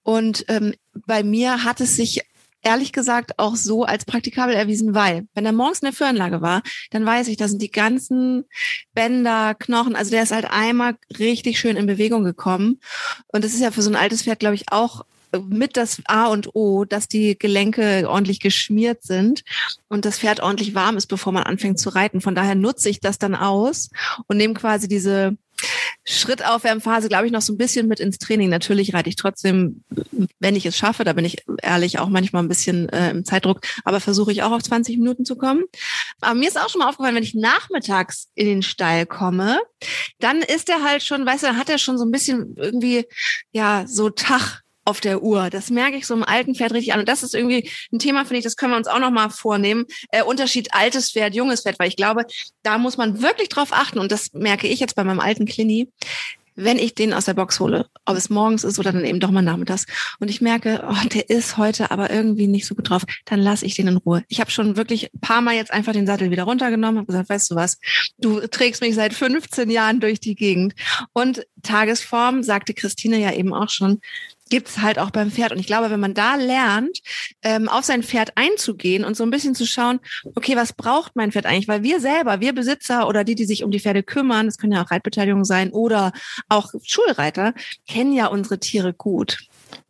Und 0.04 0.46
ähm, 0.48 0.74
bei 1.06 1.24
mir 1.24 1.64
hat 1.64 1.82
es 1.82 1.96
sich 1.96 2.22
ehrlich 2.62 2.92
gesagt 2.92 3.38
auch 3.38 3.56
so 3.56 3.84
als 3.84 4.06
praktikabel 4.06 4.54
erwiesen, 4.54 4.94
weil 4.94 5.28
wenn 5.34 5.46
er 5.46 5.54
morgens 5.54 5.80
in 5.80 5.88
der 5.88 5.94
Führanlage 5.94 6.42
war, 6.42 6.62
dann 6.92 7.06
weiß 7.06 7.28
ich, 7.30 7.38
da 7.38 7.48
sind 7.48 7.62
die 7.62 7.72
ganzen 7.72 8.46
Bänder, 8.94 9.56
Knochen, 9.56 9.96
also 9.96 10.12
der 10.12 10.24
ist 10.24 10.32
halt 10.32 10.46
einmal 10.50 10.96
richtig 11.18 11.60
schön 11.60 11.78
in 11.78 11.86
Bewegung 11.86 12.24
gekommen. 12.24 12.80
Und 13.28 13.44
das 13.44 13.54
ist 13.54 13.62
ja 13.62 13.72
für 13.72 13.82
so 13.82 13.90
ein 13.90 13.96
altes 13.96 14.24
Pferd, 14.24 14.40
glaube 14.40 14.56
ich, 14.56 14.72
auch 14.72 15.06
mit 15.48 15.78
das 15.78 16.02
A 16.06 16.28
und 16.28 16.56
O, 16.56 16.86
dass 16.86 17.08
die 17.08 17.38
Gelenke 17.38 18.10
ordentlich 18.10 18.40
geschmiert 18.40 19.04
sind 19.04 19.44
und 19.88 20.06
das 20.06 20.20
Pferd 20.20 20.40
ordentlich 20.40 20.76
warm 20.76 20.98
ist, 20.98 21.08
bevor 21.08 21.34
man 21.34 21.44
anfängt 21.44 21.80
zu 21.80 21.90
reiten. 21.90 22.22
Von 22.22 22.36
daher 22.36 22.56
nutze 22.56 22.90
ich 22.90 23.00
das 23.00 23.20
dann 23.20 23.36
aus 23.36 23.90
und 24.28 24.38
nehme 24.38 24.54
quasi 24.54 24.88
diese 24.88 25.38
Schrittaufwärmphase, 26.06 27.10
glaube 27.10 27.28
ich, 27.28 27.32
noch 27.32 27.42
so 27.42 27.54
ein 27.54 27.58
bisschen 27.58 27.88
mit 27.88 28.00
ins 28.00 28.18
Training. 28.18 28.50
Natürlich 28.50 28.94
reite 28.94 29.10
ich 29.10 29.16
trotzdem, 29.16 29.84
wenn 30.40 30.56
ich 30.56 30.66
es 30.66 30.78
schaffe, 30.78 31.04
da 31.04 31.14
bin 31.14 31.26
ich 31.26 31.44
ehrlich 31.62 32.00
auch 32.00 32.10
manchmal 32.10 32.44
ein 32.44 32.48
bisschen 32.48 32.90
äh, 32.90 33.12
im 33.12 33.26
Zeitdruck, 33.26 33.62
aber 33.84 34.00
versuche 34.00 34.32
ich 34.32 34.42
auch 34.42 34.52
auf 34.52 34.64
20 34.64 34.98
Minuten 34.98 35.26
zu 35.26 35.36
kommen. 35.36 35.66
Aber 36.22 36.36
mir 36.36 36.48
ist 36.48 36.60
auch 36.60 36.70
schon 36.70 36.80
mal 36.80 36.90
aufgefallen, 36.90 37.16
wenn 37.16 37.24
ich 37.24 37.36
nachmittags 37.36 38.30
in 38.36 38.48
den 38.48 38.64
Stall 38.64 39.06
komme, 39.06 39.60
dann 40.20 40.42
ist 40.42 40.70
er 40.70 40.84
halt 40.84 41.04
schon, 41.04 41.26
weißt 41.26 41.44
du, 41.44 41.48
dann 41.48 41.58
hat 41.58 41.70
er 41.70 41.78
schon 41.78 41.98
so 41.98 42.06
ein 42.06 42.12
bisschen 42.12 42.56
irgendwie, 42.58 43.06
ja, 43.52 43.86
so 43.88 44.10
Tag 44.10 44.64
auf 44.86 45.02
der 45.02 45.22
Uhr. 45.22 45.50
Das 45.50 45.70
merke 45.70 45.98
ich 45.98 46.08
so 46.08 46.14
im 46.14 46.24
alten 46.24 46.56
Pferd 46.56 46.74
richtig 46.74 46.94
an. 46.94 47.00
Und 47.00 47.10
das 47.10 47.24
ist 47.24 47.36
irgendwie 47.36 47.70
ein 47.92 48.00
Thema, 48.00 48.26
finde 48.26 48.40
ich, 48.40 48.44
das 48.44 48.56
können 48.56 48.74
wir 48.74 48.78
uns 48.78 48.88
auch 48.88 49.00
noch 49.00 49.12
mal 49.12 49.30
vornehmen. 49.30 49.86
Äh, 50.12 50.24
Unterschied 50.24 50.74
altes 50.74 51.12
Pferd, 51.12 51.36
junges 51.36 51.62
Pferd, 51.62 51.80
weil 51.80 51.90
ich 51.90 51.96
glaube, 51.96 52.26
da 52.64 52.78
muss 52.78 52.98
man 52.98 53.22
wirklich 53.22 53.50
drauf 53.50 53.70
achten. 53.72 54.00
Und 54.00 54.12
das 54.12 54.34
merke 54.34 54.68
ich 54.68 54.80
jetzt 54.80 54.96
bei 54.96 55.04
meinem 55.04 55.20
alten 55.20 55.46
Klini 55.46 55.90
wenn 56.60 56.78
ich 56.78 56.94
den 56.94 57.14
aus 57.14 57.26
der 57.26 57.34
Box 57.34 57.60
hole, 57.60 57.88
ob 58.06 58.18
es 58.18 58.30
morgens 58.30 58.64
ist 58.64 58.80
oder 58.80 58.92
dann 58.92 59.06
eben 59.06 59.20
doch 59.20 59.32
mal 59.32 59.42
nachmittags, 59.42 59.86
und 60.20 60.30
ich 60.30 60.42
merke, 60.42 60.84
oh, 60.88 61.08
der 61.08 61.30
ist 61.30 61.58
heute 61.58 61.90
aber 61.92 62.12
irgendwie 62.12 62.48
nicht 62.48 62.66
so 62.66 62.76
gut 62.76 62.90
drauf, 62.90 63.04
dann 63.26 63.40
lasse 63.40 63.66
ich 63.66 63.76
den 63.76 63.88
in 63.88 63.98
Ruhe. 63.98 64.24
Ich 64.28 64.42
habe 64.42 64.52
schon 64.52 64.76
wirklich 64.76 65.14
ein 65.14 65.22
paar 65.22 65.42
Mal 65.42 65.56
jetzt 65.56 65.72
einfach 65.72 65.94
den 65.94 66.06
Sattel 66.06 66.32
wieder 66.32 66.44
runtergenommen, 66.44 66.98
habe 66.98 67.08
gesagt, 67.08 67.30
weißt 67.30 67.52
du 67.52 67.56
was, 67.56 67.80
du 68.18 68.42
trägst 68.48 68.82
mich 68.82 68.96
seit 68.96 69.14
15 69.14 69.70
Jahren 69.70 70.00
durch 70.02 70.20
die 70.20 70.36
Gegend. 70.36 70.74
Und 71.14 71.46
Tagesform, 71.64 72.44
sagte 72.44 72.74
Christine 72.74 73.20
ja 73.20 73.32
eben 73.34 73.54
auch 73.54 73.70
schon, 73.70 74.02
gibt's 74.50 74.80
halt 74.80 75.00
auch 75.00 75.12
beim 75.12 75.32
Pferd. 75.32 75.52
Und 75.52 75.60
ich 75.60 75.68
glaube, 75.68 75.90
wenn 75.90 76.00
man 76.00 76.14
da 76.14 76.36
lernt, 76.36 77.00
ähm, 77.44 77.70
auf 77.70 77.86
sein 77.86 78.04
Pferd 78.04 78.32
einzugehen 78.36 79.06
und 79.06 79.16
so 79.16 79.24
ein 79.24 79.32
bisschen 79.32 79.56
zu 79.56 79.66
schauen, 79.66 80.00
okay, 80.36 80.56
was 80.56 80.74
braucht 80.74 81.16
mein 81.16 81.32
Pferd 81.32 81.46
eigentlich? 81.46 81.68
Weil 81.68 81.84
wir 81.84 82.00
selber, 82.00 82.42
wir 82.42 82.54
Besitzer 82.54 83.08
oder 83.08 83.24
die, 83.24 83.36
die 83.36 83.46
sich 83.46 83.64
um 83.64 83.72
die 83.72 83.80
Pferde 83.80 84.04
kümmern, 84.04 84.48
das 84.48 84.58
können 84.58 84.74
ja 84.74 84.84
auch 84.84 84.92
Reitbeteiligungen 84.92 85.46
sein 85.46 85.72
oder 85.72 86.12
auch 86.50 86.74
Schulreiter, 86.84 87.54
kennen 87.88 88.14
ja 88.14 88.28
unsere 88.28 88.60
Tiere 88.60 88.94
gut. 88.94 89.40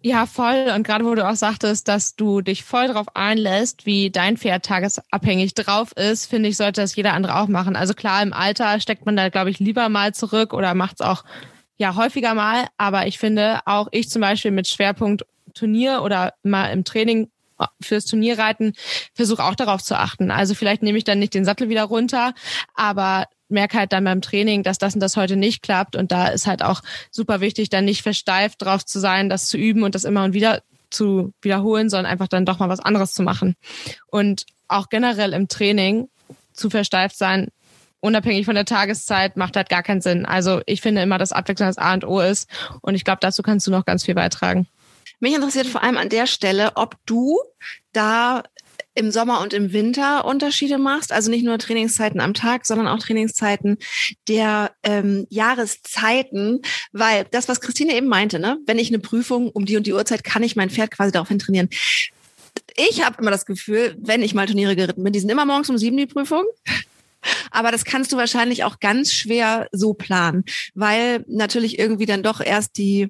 Ja, 0.02 0.26
voll. 0.26 0.72
Und 0.76 0.84
gerade 0.84 1.06
wo 1.06 1.16
du 1.16 1.28
auch 1.28 1.36
sagtest, 1.36 1.88
dass 1.88 2.16
du 2.16 2.42
dich 2.42 2.64
voll 2.64 2.88
darauf 2.88 3.16
einlässt, 3.16 3.86
wie 3.86 4.10
dein 4.10 4.38
Pferd 4.38 4.66
tagesabhängig 4.66 5.54
drauf 5.54 5.92
ist, 5.94 6.26
finde 6.26 6.50
ich, 6.50 6.58
sollte 6.58 6.82
das 6.82 6.96
jeder 6.96 7.14
andere 7.14 7.36
auch 7.38 7.48
machen. 7.48 7.76
Also 7.76 7.94
klar, 7.94 8.22
im 8.22 8.34
Alter 8.34 8.80
steckt 8.80 9.06
man 9.06 9.16
da, 9.16 9.30
glaube 9.30 9.50
ich, 9.50 9.60
lieber 9.60 9.90
mal 9.90 10.14
zurück 10.14 10.54
oder 10.54 10.74
macht 10.74 11.00
es 11.00 11.06
auch 11.06 11.24
ja 11.80 11.96
häufiger 11.96 12.36
mal, 12.36 12.68
aber 12.78 13.08
ich 13.08 13.18
finde 13.18 13.62
auch 13.66 13.88
ich 13.92 14.10
zum 14.10 14.22
Beispiel 14.22 14.52
mit 14.52 14.68
Schwerpunkt 14.68 15.26
Turnier 15.56 16.04
oder 16.04 16.34
mal 16.44 16.68
im 16.68 16.84
Training 16.84 17.30
äh, 17.58 17.66
fürs 17.82 18.06
Turnierreiten 18.06 18.74
versuche 19.16 19.44
auch 19.44 19.56
darauf 19.56 19.82
zu 19.82 19.98
achten. 19.98 20.30
Also 20.30 20.54
vielleicht 20.54 20.84
nehme 20.84 20.98
ich 20.98 21.06
dann 21.06 21.20
nicht 21.20 21.34
den 21.34 21.46
Sattel 21.46 21.70
wieder 21.70 21.86
runter, 21.86 22.34
aber 22.76 23.26
merke 23.48 23.80
halt 23.80 23.94
dann 23.94 24.04
beim 24.04 24.22
Training, 24.22 24.62
dass 24.62 24.78
das 24.78 24.94
und 24.94 25.00
das 25.00 25.18
heute 25.18 25.36
nicht 25.36 25.64
klappt. 25.64 25.96
Und 25.96 26.12
da 26.12 26.28
ist 26.28 26.46
halt 26.46 26.62
auch 26.62 26.82
super 27.10 27.42
wichtig, 27.42 27.70
dann 27.70 27.86
nicht 27.86 28.04
versteift 28.04 28.62
drauf 28.62 28.86
zu 28.86 29.00
sein, 29.00 29.30
das 29.30 29.48
zu 29.48 29.58
üben 29.58 29.84
und 29.84 29.96
das 29.96 30.04
immer 30.04 30.24
und 30.24 30.34
wieder 30.34 30.62
zu 30.92 31.34
wiederholen, 31.42 31.90
sondern 31.90 32.12
einfach 32.12 32.28
dann 32.28 32.46
doch 32.46 32.60
mal 32.60 32.70
was 32.70 32.80
anderes 32.80 33.14
zu 33.14 33.24
machen. 33.24 33.56
Und 34.08 34.46
auch 34.68 34.90
generell 34.90 35.34
im 35.34 35.48
Training 35.48 36.10
zu 36.54 36.70
versteift 36.70 37.18
sein, 37.18 37.48
unabhängig 38.02 38.46
von 38.46 38.56
der 38.56 38.66
Tageszeit, 38.66 39.38
macht 39.38 39.56
halt 39.56 39.70
gar 39.70 39.84
keinen 39.84 40.02
Sinn. 40.02 40.26
Also 40.26 40.62
ich 40.66 40.82
finde 40.82 41.02
immer, 41.02 41.18
dass 41.18 41.32
Abwechslung 41.32 41.68
das 41.70 41.78
A 41.78 41.94
und 41.94 42.06
O 42.06 42.20
ist. 42.20 42.50
Und 42.82 42.96
ich 42.96 43.04
glaube, 43.04 43.20
dazu 43.22 43.44
kannst 43.44 43.68
du 43.68 43.72
noch 43.72 43.86
ganz 43.86 44.06
viel 44.06 44.16
beitragen. 44.16 44.68
Mich 45.20 45.34
interessiert 45.34 45.68
vor 45.68 45.84
allem 45.84 45.98
an 45.98 46.10
der 46.10 46.28
Stelle, 46.28 46.72
ob 46.76 46.96
du 47.06 47.38
da 47.92 48.44
im 48.96 49.12
Sommer 49.12 49.42
und 49.42 49.54
im 49.54 49.72
Winter 49.72 50.26
Unterschiede 50.26 50.78
machst, 50.78 51.12
also 51.14 51.30
nicht 51.30 51.46
nur 51.46 51.58
Trainingszeiten 51.58 52.20
am 52.20 52.34
Tag, 52.34 52.66
sondern 52.66 52.88
auch 52.88 53.00
Trainingszeiten 53.00 53.78
der 54.28 54.72
ähm, 54.84 55.26
Jahreszeiten, 55.30 56.62
weil 56.92 57.26
das, 57.32 57.48
was 57.48 57.62
Christine 57.62 57.96
eben 57.96 58.08
meinte, 58.08 58.40
ne, 58.40 58.58
wenn 58.66 58.80
ich 58.80 58.90
eine 58.90 59.00
Prüfung 59.00 59.50
um 59.52 59.66
die 59.66 59.78
und 59.78 59.88
die 59.88 59.94
Uhrzeit, 59.94 60.24
kann 60.24 60.44
ich 60.44 60.56
mein 60.56 60.70
Pferd 60.70 60.92
quasi 60.92 61.12
darauf 61.12 61.30
hin 61.30 61.40
trainieren. 61.40 61.70
Ich 62.76 63.06
habe 63.06 63.22
immer 63.22 63.32
das 63.32 63.46
Gefühl, 63.46 63.96
wenn 64.00 64.22
ich 64.22 64.34
mal 64.34 64.48
Turniere 64.48 64.76
geritten 64.76 65.04
bin, 65.04 65.14
die 65.14 65.20
sind 65.20 65.30
immer 65.30 65.46
morgens 65.46 65.70
um 65.70 65.78
sieben 65.78 65.98
die 65.98 66.06
Prüfung. 66.06 66.44
Aber 67.52 67.72
das 67.72 67.86
kannst 67.86 68.12
du 68.12 68.18
wahrscheinlich 68.18 68.64
auch 68.64 68.80
ganz 68.80 69.14
schwer 69.14 69.68
so 69.72 69.94
planen, 69.94 70.44
weil 70.74 71.26
natürlich 71.28 71.80
irgendwie 71.80 72.06
dann 72.06 72.24
doch 72.24 72.40
erst 72.42 72.78
die 72.78 73.10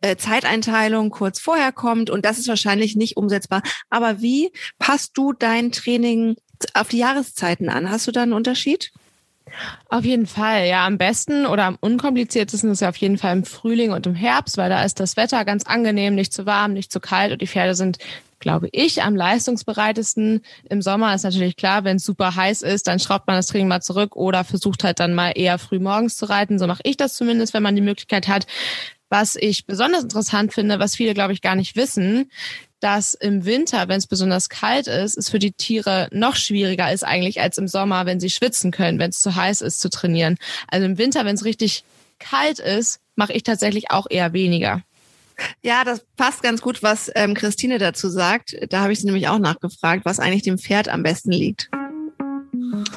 äh, 0.00 0.16
Zeiteinteilung 0.16 1.10
kurz 1.10 1.40
vorher 1.40 1.72
kommt 1.72 2.10
und 2.10 2.24
das 2.24 2.38
ist 2.38 2.48
wahrscheinlich 2.48 2.96
nicht 2.96 3.16
umsetzbar. 3.16 3.62
Aber 3.90 4.20
wie 4.20 4.52
passt 4.78 5.16
du 5.16 5.32
dein 5.32 5.72
Training 5.72 6.36
auf 6.74 6.88
die 6.88 6.98
Jahreszeiten 6.98 7.68
an? 7.68 7.90
Hast 7.90 8.06
du 8.06 8.12
da 8.12 8.22
einen 8.22 8.32
Unterschied? 8.32 8.92
Auf 9.88 10.04
jeden 10.04 10.26
Fall, 10.26 10.66
ja. 10.66 10.86
Am 10.86 10.98
besten 10.98 11.46
oder 11.46 11.64
am 11.64 11.78
unkompliziertesten 11.80 12.70
ist 12.70 12.80
ja 12.80 12.88
auf 12.88 12.96
jeden 12.96 13.18
Fall 13.18 13.36
im 13.36 13.44
Frühling 13.44 13.92
und 13.92 14.06
im 14.06 14.14
Herbst, 14.14 14.56
weil 14.56 14.70
da 14.70 14.82
ist 14.82 15.00
das 15.00 15.16
Wetter 15.16 15.44
ganz 15.44 15.64
angenehm, 15.64 16.14
nicht 16.14 16.32
zu 16.32 16.46
warm, 16.46 16.72
nicht 16.72 16.90
zu 16.90 16.98
kalt 17.00 17.32
und 17.32 17.42
die 17.42 17.46
Pferde 17.46 17.74
sind 17.74 17.98
glaube 18.44 18.68
ich, 18.72 19.02
am 19.02 19.16
leistungsbereitesten. 19.16 20.42
Im 20.68 20.82
Sommer 20.82 21.14
ist 21.14 21.24
natürlich 21.24 21.56
klar, 21.56 21.82
wenn 21.82 21.96
es 21.96 22.04
super 22.04 22.36
heiß 22.36 22.60
ist, 22.60 22.86
dann 22.86 23.00
schraubt 23.00 23.26
man 23.26 23.36
das 23.36 23.46
Training 23.46 23.68
mal 23.68 23.80
zurück 23.80 24.14
oder 24.16 24.44
versucht 24.44 24.84
halt 24.84 25.00
dann 25.00 25.14
mal 25.14 25.30
eher 25.30 25.58
früh 25.58 25.78
morgens 25.78 26.16
zu 26.16 26.26
reiten. 26.26 26.58
So 26.58 26.66
mache 26.66 26.82
ich 26.84 26.98
das 26.98 27.16
zumindest, 27.16 27.54
wenn 27.54 27.62
man 27.62 27.74
die 27.74 27.80
Möglichkeit 27.80 28.28
hat. 28.28 28.46
Was 29.08 29.34
ich 29.34 29.64
besonders 29.64 30.02
interessant 30.02 30.52
finde, 30.52 30.78
was 30.78 30.94
viele, 30.94 31.14
glaube 31.14 31.32
ich, 31.32 31.40
gar 31.40 31.56
nicht 31.56 31.74
wissen, 31.74 32.30
dass 32.80 33.14
im 33.14 33.46
Winter, 33.46 33.88
wenn 33.88 33.96
es 33.96 34.06
besonders 34.06 34.50
kalt 34.50 34.88
ist, 34.88 35.16
es 35.16 35.30
für 35.30 35.38
die 35.38 35.52
Tiere 35.52 36.08
noch 36.12 36.36
schwieriger 36.36 36.92
ist 36.92 37.02
eigentlich 37.02 37.40
als 37.40 37.56
im 37.56 37.66
Sommer, 37.66 38.04
wenn 38.04 38.20
sie 38.20 38.28
schwitzen 38.28 38.72
können, 38.72 38.98
wenn 38.98 39.10
es 39.10 39.20
zu 39.20 39.34
heiß 39.34 39.62
ist 39.62 39.80
zu 39.80 39.88
trainieren. 39.88 40.36
Also 40.68 40.84
im 40.84 40.98
Winter, 40.98 41.24
wenn 41.24 41.34
es 41.34 41.46
richtig 41.46 41.84
kalt 42.18 42.58
ist, 42.58 43.00
mache 43.16 43.32
ich 43.32 43.42
tatsächlich 43.42 43.90
auch 43.90 44.06
eher 44.10 44.34
weniger. 44.34 44.82
Ja, 45.62 45.84
das 45.84 46.04
passt 46.16 46.42
ganz 46.42 46.60
gut, 46.60 46.82
was 46.82 47.10
ähm, 47.14 47.34
Christine 47.34 47.78
dazu 47.78 48.08
sagt. 48.08 48.56
Da 48.68 48.80
habe 48.80 48.92
ich 48.92 49.00
sie 49.00 49.06
nämlich 49.06 49.28
auch 49.28 49.38
nachgefragt, 49.38 50.04
was 50.04 50.20
eigentlich 50.20 50.42
dem 50.42 50.58
Pferd 50.58 50.88
am 50.88 51.02
besten 51.02 51.32
liegt. 51.32 51.70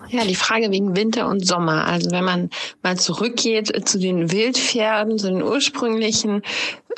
Ja, 0.09 0.23
die 0.23 0.35
Frage 0.35 0.71
wegen 0.71 0.95
Winter 0.95 1.27
und 1.27 1.45
Sommer. 1.45 1.85
Also 1.85 2.11
wenn 2.11 2.23
man 2.23 2.49
mal 2.83 2.97
zurückgeht 2.97 3.87
zu 3.87 3.99
den 3.99 4.31
Wildpferden, 4.31 5.17
zu 5.17 5.27
den 5.27 5.43
ursprünglichen 5.43 6.41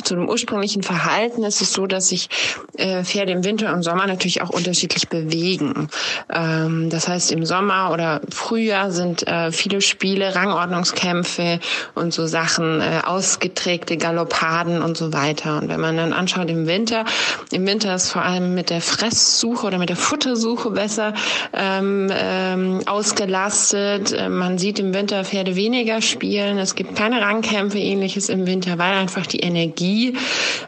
zu 0.03 0.15
dem 0.15 0.29
ursprünglichen 0.29 0.83
Verhalten 0.83 1.43
ist 1.43 1.61
es 1.61 1.73
so, 1.73 1.87
dass 1.87 2.09
sich 2.09 2.29
äh, 2.77 3.03
Pferde 3.03 3.31
im 3.31 3.43
Winter 3.43 3.73
und 3.73 3.83
Sommer 3.83 4.07
natürlich 4.07 4.41
auch 4.41 4.49
unterschiedlich 4.49 5.09
bewegen. 5.09 5.89
Ähm, 6.33 6.89
das 6.89 7.07
heißt, 7.07 7.31
im 7.31 7.45
Sommer 7.45 7.91
oder 7.91 8.21
Frühjahr 8.29 8.91
sind 8.91 9.27
äh, 9.27 9.51
viele 9.51 9.81
Spiele, 9.81 10.35
Rangordnungskämpfe 10.35 11.59
und 11.95 12.13
so 12.13 12.27
Sachen, 12.27 12.81
äh, 12.81 13.01
ausgeträgte 13.05 13.97
Galoppaden 13.97 14.81
und 14.81 14.97
so 14.97 15.13
weiter. 15.13 15.59
Und 15.59 15.69
wenn 15.69 15.79
man 15.79 15.97
dann 15.97 16.13
anschaut 16.13 16.49
im 16.49 16.67
Winter, 16.67 17.05
im 17.51 17.65
Winter 17.65 17.95
ist 17.95 18.11
vor 18.11 18.21
allem 18.21 18.53
mit 18.55 18.69
der 18.69 18.81
Fresssuche 18.81 19.67
oder 19.67 19.77
mit 19.77 19.89
der 19.89 19.95
Futtersuche 19.95 20.71
besser 20.71 21.13
ähm, 21.53 22.11
ähm, 22.11 22.81
ausgelastet. 22.85 24.13
Äh, 24.13 24.29
man 24.29 24.57
sieht 24.57 24.79
im 24.79 24.93
Winter 24.93 25.25
Pferde 25.25 25.55
weniger 25.55 26.01
spielen. 26.01 26.57
Es 26.57 26.75
gibt 26.75 26.95
keine 26.95 27.21
Rangkämpfe, 27.21 27.79
ähnliches 27.79 28.29
im 28.29 28.47
Winter, 28.47 28.77
weil 28.77 28.93
einfach 28.93 29.25
die 29.25 29.39
Energie 29.39 29.88
Energie 29.89 30.13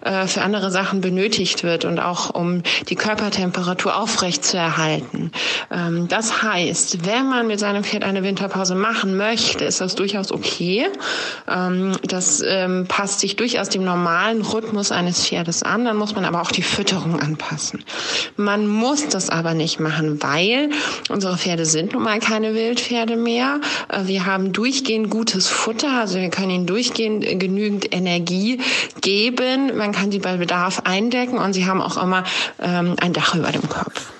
äh, 0.01 0.27
für 0.27 0.41
andere 0.41 0.71
Sachen 0.71 1.01
benötigt 1.01 1.63
wird 1.63 1.85
und 1.85 1.99
auch 1.99 2.33
um 2.33 2.63
die 2.89 2.95
Körpertemperatur 2.95 3.95
aufrecht 3.95 4.43
zu 4.43 4.57
erhalten. 4.57 5.31
Ähm, 5.71 6.07
das 6.07 6.41
heißt, 6.41 7.05
wenn 7.05 7.29
man 7.29 7.47
mit 7.47 7.59
seinem 7.59 7.83
Pferd 7.83 8.03
eine 8.03 8.23
Winterpause 8.23 8.75
machen 8.75 9.15
möchte, 9.17 9.65
ist 9.65 9.81
das 9.81 9.95
durchaus 9.95 10.31
okay. 10.31 10.87
Ähm, 11.47 11.93
das 12.03 12.43
ähm, 12.45 12.85
passt 12.87 13.19
sich 13.19 13.35
durchaus 13.35 13.69
dem 13.69 13.83
normalen 13.83 14.41
Rhythmus 14.41 14.91
eines 14.91 15.27
Pferdes 15.27 15.63
an. 15.63 15.85
Dann 15.85 15.97
muss 15.97 16.15
man 16.15 16.25
aber 16.25 16.41
auch 16.41 16.51
die 16.51 16.63
Fütterung 16.63 17.19
anpassen. 17.19 17.83
Man 18.37 18.67
muss 18.67 19.07
das 19.07 19.29
aber 19.29 19.53
nicht 19.53 19.79
machen, 19.79 20.21
weil 20.23 20.69
unsere 21.09 21.37
Pferde 21.37 21.65
sind 21.65 21.93
nun 21.93 22.03
mal 22.03 22.19
keine 22.19 22.53
Wildpferde 22.53 23.15
mehr. 23.15 23.59
Äh, 23.89 24.07
wir 24.07 24.25
haben 24.25 24.51
durchgehend 24.51 25.09
gutes 25.09 25.47
Futter, 25.47 25.99
also 25.99 26.17
wir 26.19 26.29
können 26.29 26.49
ihnen 26.49 26.65
durchgehend 26.65 27.21
genügend 27.39 27.93
Energie 27.93 28.59
geben. 29.01 29.10
Man 29.75 29.91
kann 29.91 30.11
sie 30.11 30.19
bei 30.19 30.37
Bedarf 30.37 30.81
eindecken 30.85 31.37
und 31.37 31.53
sie 31.53 31.65
haben 31.65 31.81
auch 31.81 32.01
immer 32.01 32.23
ähm, 32.59 32.95
ein 33.01 33.13
Dach 33.13 33.35
über 33.35 33.51
dem 33.51 33.67
Kopf. 33.67 34.11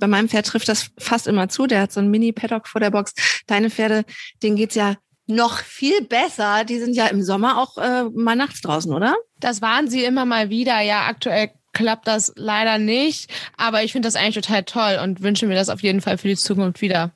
Bei 0.00 0.06
meinem 0.06 0.28
Pferd 0.28 0.46
trifft 0.46 0.68
das 0.68 0.90
fast 0.98 1.26
immer 1.26 1.48
zu. 1.48 1.66
Der 1.66 1.82
hat 1.82 1.92
so 1.92 2.00
ein 2.00 2.10
Mini-Paddock 2.10 2.68
vor 2.68 2.80
der 2.80 2.90
Box. 2.90 3.14
Deine 3.46 3.70
Pferde, 3.70 4.04
denen 4.42 4.56
geht's 4.56 4.74
ja 4.74 4.96
noch 5.26 5.58
viel 5.58 6.02
besser. 6.02 6.64
Die 6.64 6.78
sind 6.78 6.94
ja 6.94 7.06
im 7.06 7.22
Sommer 7.22 7.58
auch 7.58 7.78
äh, 7.78 8.04
mal 8.14 8.36
nachts 8.36 8.60
draußen, 8.60 8.92
oder? 8.92 9.14
Das 9.40 9.62
waren 9.62 9.88
sie 9.88 10.04
immer 10.04 10.24
mal 10.24 10.50
wieder. 10.50 10.80
Ja, 10.80 11.06
aktuell 11.06 11.50
klappt 11.72 12.06
das 12.06 12.32
leider 12.36 12.78
nicht. 12.78 13.30
Aber 13.56 13.82
ich 13.82 13.92
finde 13.92 14.06
das 14.06 14.16
eigentlich 14.16 14.44
total 14.44 14.64
toll 14.64 15.00
und 15.02 15.22
wünsche 15.22 15.46
mir 15.46 15.54
das 15.54 15.68
auf 15.68 15.82
jeden 15.82 16.00
Fall 16.00 16.18
für 16.18 16.28
die 16.28 16.36
Zukunft 16.36 16.80
wieder. 16.80 17.12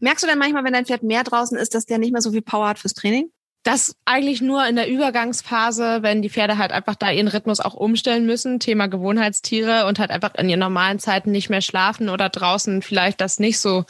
Merkst 0.00 0.24
du 0.24 0.28
denn 0.28 0.38
manchmal, 0.38 0.64
wenn 0.64 0.72
dein 0.72 0.86
Pferd 0.86 1.02
mehr 1.02 1.24
draußen 1.24 1.58
ist, 1.58 1.74
dass 1.74 1.86
der 1.86 1.98
nicht 1.98 2.12
mehr 2.12 2.22
so 2.22 2.32
viel 2.32 2.42
Power 2.42 2.68
hat 2.68 2.78
fürs 2.78 2.94
Training? 2.94 3.30
Das 3.64 3.96
eigentlich 4.04 4.40
nur 4.40 4.66
in 4.66 4.76
der 4.76 4.88
Übergangsphase, 4.88 5.98
wenn 6.02 6.22
die 6.22 6.30
Pferde 6.30 6.58
halt 6.58 6.72
einfach 6.72 6.94
da 6.94 7.10
ihren 7.10 7.28
Rhythmus 7.28 7.60
auch 7.60 7.74
umstellen 7.74 8.24
müssen, 8.24 8.60
Thema 8.60 8.86
Gewohnheitstiere 8.86 9.86
und 9.86 9.98
halt 9.98 10.10
einfach 10.10 10.34
in 10.36 10.48
ihren 10.48 10.60
normalen 10.60 10.98
Zeiten 10.98 11.32
nicht 11.32 11.50
mehr 11.50 11.60
schlafen 11.60 12.08
oder 12.08 12.28
draußen 12.28 12.82
vielleicht 12.82 13.20
das 13.20 13.40
nicht 13.40 13.58
so 13.58 13.84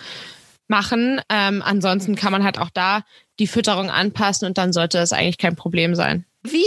machen. 0.69 1.21
Ähm, 1.29 1.63
ansonsten 1.65 2.17
kann 2.17 2.33
man 2.33 2.45
halt 2.45 2.59
auch 2.59 2.71
da 2.71 3.03
die 3.39 3.47
Fütterung 3.47 3.91
anpassen 3.91 4.47
und 4.47 4.59
dann 4.59 4.73
sollte 4.73 4.99
es 4.99 5.13
eigentlich 5.13 5.39
kein 5.39 5.57
Problem 5.57 5.95
sein. 5.95 6.25
Wie 6.50 6.64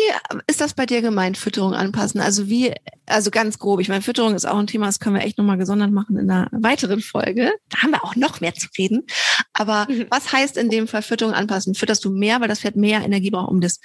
ist 0.47 0.61
das 0.61 0.73
bei 0.73 0.85
dir 0.85 1.01
gemeint, 1.01 1.37
Fütterung 1.37 1.73
anpassen? 1.73 2.21
Also 2.21 2.49
wie, 2.49 2.73
also 3.05 3.31
ganz 3.31 3.59
grob. 3.59 3.79
Ich 3.79 3.89
meine, 3.89 4.01
Fütterung 4.01 4.35
ist 4.35 4.45
auch 4.45 4.57
ein 4.57 4.67
Thema, 4.67 4.85
das 4.85 4.99
können 4.99 5.15
wir 5.15 5.23
echt 5.23 5.37
nochmal 5.37 5.57
gesondert 5.57 5.91
machen 5.91 6.17
in 6.17 6.29
einer 6.29 6.49
weiteren 6.51 7.01
Folge. 7.01 7.51
Da 7.69 7.79
haben 7.79 7.91
wir 7.91 8.03
auch 8.03 8.15
noch 8.15 8.41
mehr 8.41 8.53
zu 8.53 8.67
reden. 8.77 9.05
Aber 9.53 9.87
mhm. 9.89 10.05
was 10.09 10.31
heißt 10.31 10.57
in 10.57 10.69
dem 10.69 10.87
Fall 10.87 11.01
Fütterung 11.01 11.33
anpassen? 11.33 11.75
Fütterst 11.75 12.03
du 12.05 12.11
mehr, 12.11 12.41
weil 12.41 12.47
das 12.47 12.61
Pferd 12.61 12.75
mehr 12.75 13.01
Energie 13.03 13.31
braucht, 13.31 13.51
um 13.51 13.61
das, 13.61 13.79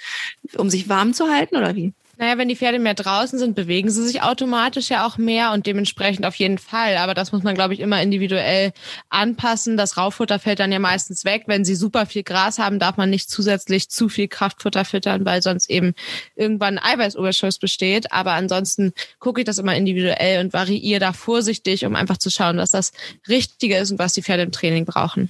um 0.57 0.69
sich 0.69 0.89
warm 0.89 1.13
zu 1.13 1.29
halten 1.29 1.55
oder 1.55 1.75
wie? 1.75 1.93
Naja, 2.19 2.39
wenn 2.39 2.47
die 2.47 2.55
Pferde 2.55 2.79
mehr 2.79 2.95
draußen 2.95 3.37
sind, 3.37 3.53
bewegen 3.53 3.91
sie 3.91 4.03
sich 4.03 4.23
automatisch 4.23 4.89
ja 4.89 5.05
auch 5.05 5.19
mehr 5.19 5.51
und 5.51 5.67
dementsprechend 5.67 6.25
auf 6.25 6.33
jeden 6.33 6.57
Fall. 6.57 6.97
Aber 6.97 7.13
das 7.13 7.31
muss 7.31 7.43
man, 7.43 7.53
glaube 7.53 7.75
ich, 7.75 7.79
immer 7.79 8.01
individuell 8.01 8.71
anpassen. 9.09 9.77
Das 9.77 9.97
Rauffutter 9.97 10.39
fällt 10.39 10.59
dann 10.59 10.71
ja 10.71 10.79
meistens 10.79 11.25
weg. 11.25 11.43
Wenn 11.45 11.63
sie 11.63 11.75
super 11.75 12.07
viel 12.07 12.23
Gras 12.23 12.57
haben, 12.57 12.79
darf 12.79 12.97
man 12.97 13.11
nicht 13.11 13.29
zusätzlich 13.29 13.89
zu 13.89 14.09
viel 14.09 14.27
Kraftfutter 14.27 14.83
füttern, 14.83 15.25
weil 15.25 15.43
sonst 15.43 15.69
eben 15.69 15.93
irgendwann 16.35 16.79
ein 16.79 16.93
Eiweißüberschuss 16.99 17.59
besteht. 17.59 18.11
Aber 18.11 18.31
ansonsten 18.31 18.93
gucke 19.19 19.41
ich 19.41 19.45
das 19.45 19.59
immer 19.59 19.75
individuell 19.75 20.43
und 20.43 20.53
variiere 20.53 20.99
da 20.99 21.13
vorsichtig, 21.13 21.85
um 21.85 21.95
einfach 21.95 22.17
zu 22.17 22.31
schauen, 22.31 22.57
was 22.57 22.71
das 22.71 22.93
Richtige 23.29 23.77
ist 23.77 23.91
und 23.91 23.99
was 23.99 24.13
die 24.13 24.23
Pferde 24.23 24.41
im 24.41 24.51
Training 24.51 24.85
brauchen. 24.85 25.29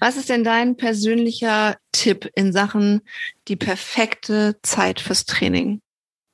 Was 0.00 0.16
ist 0.16 0.30
denn 0.30 0.42
dein 0.42 0.76
persönlicher 0.76 1.76
Tipp 1.92 2.28
in 2.34 2.52
Sachen 2.52 3.02
die 3.46 3.54
perfekte 3.54 4.56
Zeit 4.62 4.98
fürs 4.98 5.24
Training? 5.24 5.80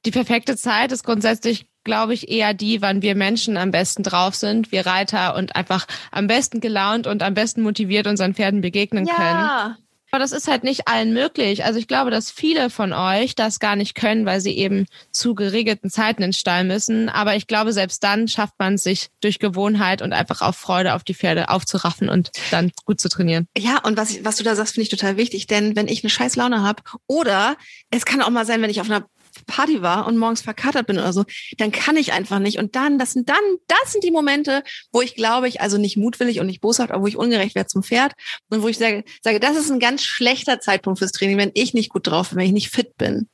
Die 0.04 0.10
perfekte 0.10 0.56
Zeit 0.56 0.92
ist 0.92 1.04
grundsätzlich, 1.04 1.66
glaube 1.82 2.14
ich, 2.14 2.28
eher 2.30 2.52
die, 2.52 2.82
wann 2.82 3.02
wir 3.02 3.14
Menschen 3.14 3.56
am 3.56 3.70
besten 3.70 4.02
drauf 4.02 4.34
sind, 4.34 4.70
wir 4.70 4.86
Reiter 4.86 5.34
und 5.36 5.56
einfach 5.56 5.86
am 6.10 6.26
besten 6.26 6.60
gelaunt 6.60 7.06
und 7.06 7.22
am 7.22 7.34
besten 7.34 7.62
motiviert 7.62 8.06
unseren 8.06 8.34
Pferden 8.34 8.60
begegnen 8.60 9.06
ja. 9.06 9.14
können. 9.14 9.76
Aber 10.14 10.20
das 10.20 10.30
ist 10.30 10.46
halt 10.46 10.62
nicht 10.62 10.86
allen 10.86 11.12
möglich. 11.12 11.64
Also 11.64 11.80
ich 11.80 11.88
glaube, 11.88 12.12
dass 12.12 12.30
viele 12.30 12.70
von 12.70 12.92
euch 12.92 13.34
das 13.34 13.58
gar 13.58 13.74
nicht 13.74 13.96
können, 13.96 14.26
weil 14.26 14.40
sie 14.40 14.56
eben 14.56 14.86
zu 15.10 15.34
geregelten 15.34 15.90
Zeiten 15.90 16.22
ins 16.22 16.38
Stall 16.38 16.62
müssen. 16.62 17.08
Aber 17.08 17.34
ich 17.34 17.48
glaube, 17.48 17.72
selbst 17.72 18.04
dann 18.04 18.28
schafft 18.28 18.54
man 18.60 18.74
es 18.74 18.84
sich 18.84 19.08
durch 19.20 19.40
Gewohnheit 19.40 20.02
und 20.02 20.12
einfach 20.12 20.40
auf 20.40 20.54
Freude 20.54 20.94
auf 20.94 21.02
die 21.02 21.14
Pferde 21.14 21.48
aufzuraffen 21.48 22.08
und 22.08 22.30
dann 22.52 22.70
gut 22.84 23.00
zu 23.00 23.08
trainieren. 23.08 23.48
Ja, 23.58 23.80
und 23.82 23.96
was, 23.96 24.10
ich, 24.12 24.24
was 24.24 24.36
du 24.36 24.44
da 24.44 24.54
sagst, 24.54 24.74
finde 24.74 24.84
ich 24.84 24.88
total 24.90 25.16
wichtig. 25.16 25.48
Denn 25.48 25.74
wenn 25.74 25.88
ich 25.88 26.04
eine 26.04 26.10
scheiß 26.10 26.36
Laune 26.36 26.62
habe 26.62 26.84
oder 27.08 27.56
es 27.90 28.04
kann 28.04 28.22
auch 28.22 28.30
mal 28.30 28.46
sein, 28.46 28.62
wenn 28.62 28.70
ich 28.70 28.80
auf 28.80 28.88
einer 28.88 29.06
Party 29.46 29.82
war 29.82 30.06
und 30.06 30.16
morgens 30.16 30.42
verkatert 30.42 30.86
bin 30.86 30.98
oder 30.98 31.12
so, 31.12 31.24
dann 31.58 31.72
kann 31.72 31.96
ich 31.96 32.12
einfach 32.12 32.38
nicht. 32.38 32.58
Und 32.58 32.76
dann, 32.76 32.98
das 32.98 33.12
sind 33.12 33.28
dann, 33.28 33.36
das 33.66 33.92
sind 33.92 34.04
die 34.04 34.10
Momente, 34.10 34.62
wo 34.92 35.02
ich 35.02 35.14
glaube 35.14 35.48
ich, 35.48 35.60
also 35.60 35.78
nicht 35.78 35.96
mutwillig 35.96 36.40
und 36.40 36.46
nicht 36.46 36.60
boshaft, 36.60 36.90
aber 36.90 37.02
wo 37.02 37.06
ich 37.06 37.16
ungerecht 37.16 37.54
werde 37.54 37.68
zum 37.68 37.82
Pferd 37.82 38.12
und 38.50 38.62
wo 38.62 38.68
ich 38.68 38.78
sage, 38.78 39.04
sage, 39.22 39.40
das 39.40 39.56
ist 39.56 39.70
ein 39.70 39.80
ganz 39.80 40.02
schlechter 40.02 40.60
Zeitpunkt 40.60 40.98
fürs 40.98 41.12
Training, 41.12 41.38
wenn 41.38 41.52
ich 41.54 41.74
nicht 41.74 41.90
gut 41.90 42.06
drauf 42.06 42.30
bin, 42.30 42.38
wenn 42.38 42.46
ich 42.46 42.52
nicht 42.52 42.70
fit 42.70 42.96
bin. 42.96 43.28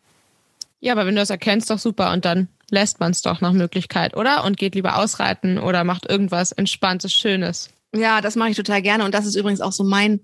Ja, 0.81 0.93
aber 0.93 1.07
wenn 1.07 1.15
du 1.15 1.21
das 1.21 1.31
erkennst, 1.31 1.71
doch 1.71 1.79
super. 1.79 2.13
Und 2.13 2.25
dann 2.25 2.49
lässt 2.71 3.01
man 3.01 3.13
es 3.13 3.23
doch 3.23 3.41
nach 3.41 3.53
Möglichkeit, 3.53 4.17
oder? 4.17 4.45
Und 4.45 4.57
geht 4.57 4.75
lieber 4.75 4.97
ausreiten 4.97 5.59
oder 5.59 5.85
macht 5.85 6.09
irgendwas 6.09 6.53
Entspanntes, 6.53 7.13
Schönes. 7.13 7.71
Ja, 7.95 8.21
das 8.21 8.37
mache 8.37 8.51
ich 8.51 8.57
total 8.57 8.81
gerne. 8.81 9.05
Und 9.05 9.15
das 9.15 9.27
ist 9.27 9.35
übrigens 9.35 9.61
auch 9.61 9.73
so 9.73 9.85
mein 9.85 10.21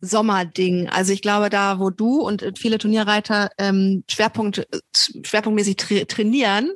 Sommerding. 0.00 0.88
Also 0.88 1.12
ich 1.12 1.22
glaube, 1.22 1.50
da 1.50 1.78
wo 1.78 1.90
du 1.90 2.20
und 2.20 2.44
viele 2.58 2.78
Turnierreiter 2.78 3.50
ähm, 3.58 4.04
Schwerpunkt, 4.10 4.66
schwerpunktmäßig 4.94 5.76
tra 5.76 6.04
trainieren, 6.04 6.72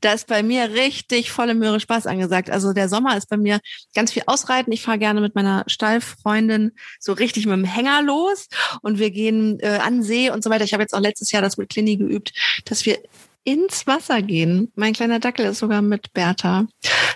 da 0.00 0.12
ist 0.12 0.26
bei 0.26 0.42
mir 0.42 0.70
richtig 0.70 1.30
volle 1.30 1.54
Möhre 1.54 1.80
Spaß 1.80 2.06
angesagt. 2.06 2.50
Also 2.50 2.72
der 2.72 2.88
Sommer 2.88 3.16
ist 3.16 3.28
bei 3.28 3.36
mir 3.36 3.60
ganz 3.94 4.12
viel 4.12 4.24
Ausreiten. 4.26 4.72
Ich 4.72 4.82
fahre 4.82 4.98
gerne 4.98 5.20
mit 5.20 5.34
meiner 5.34 5.64
Stallfreundin 5.66 6.72
so 7.00 7.12
richtig 7.12 7.46
mit 7.46 7.54
dem 7.54 7.64
Hänger 7.64 8.02
los 8.02 8.48
und 8.82 8.98
wir 8.98 9.10
gehen 9.10 9.58
äh, 9.60 9.78
an 9.82 10.02
See 10.02 10.30
und 10.30 10.44
so 10.44 10.50
weiter. 10.50 10.64
Ich 10.64 10.72
habe 10.72 10.82
jetzt 10.82 10.94
auch 10.94 11.00
letztes 11.00 11.32
Jahr 11.32 11.42
das 11.42 11.56
mit 11.56 11.70
Clini 11.70 11.96
geübt, 11.96 12.32
dass 12.64 12.84
wir 12.84 12.98
ins 13.44 13.86
Wasser 13.86 14.22
gehen. 14.22 14.72
Mein 14.74 14.94
kleiner 14.94 15.20
Dackel 15.20 15.46
ist 15.46 15.58
sogar 15.58 15.82
mit 15.82 16.12
Bertha. 16.12 16.66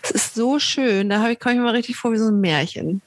Es 0.02 0.10
ist 0.10 0.34
so 0.34 0.58
schön. 0.58 1.08
Da 1.08 1.20
habe 1.20 1.32
ich, 1.32 1.40
komme 1.40 1.54
ich 1.54 1.58
mir 1.58 1.64
mal 1.64 1.74
richtig 1.74 1.96
vor 1.96 2.12
wie 2.12 2.18
so 2.18 2.28
ein 2.28 2.40
Märchen. 2.40 3.02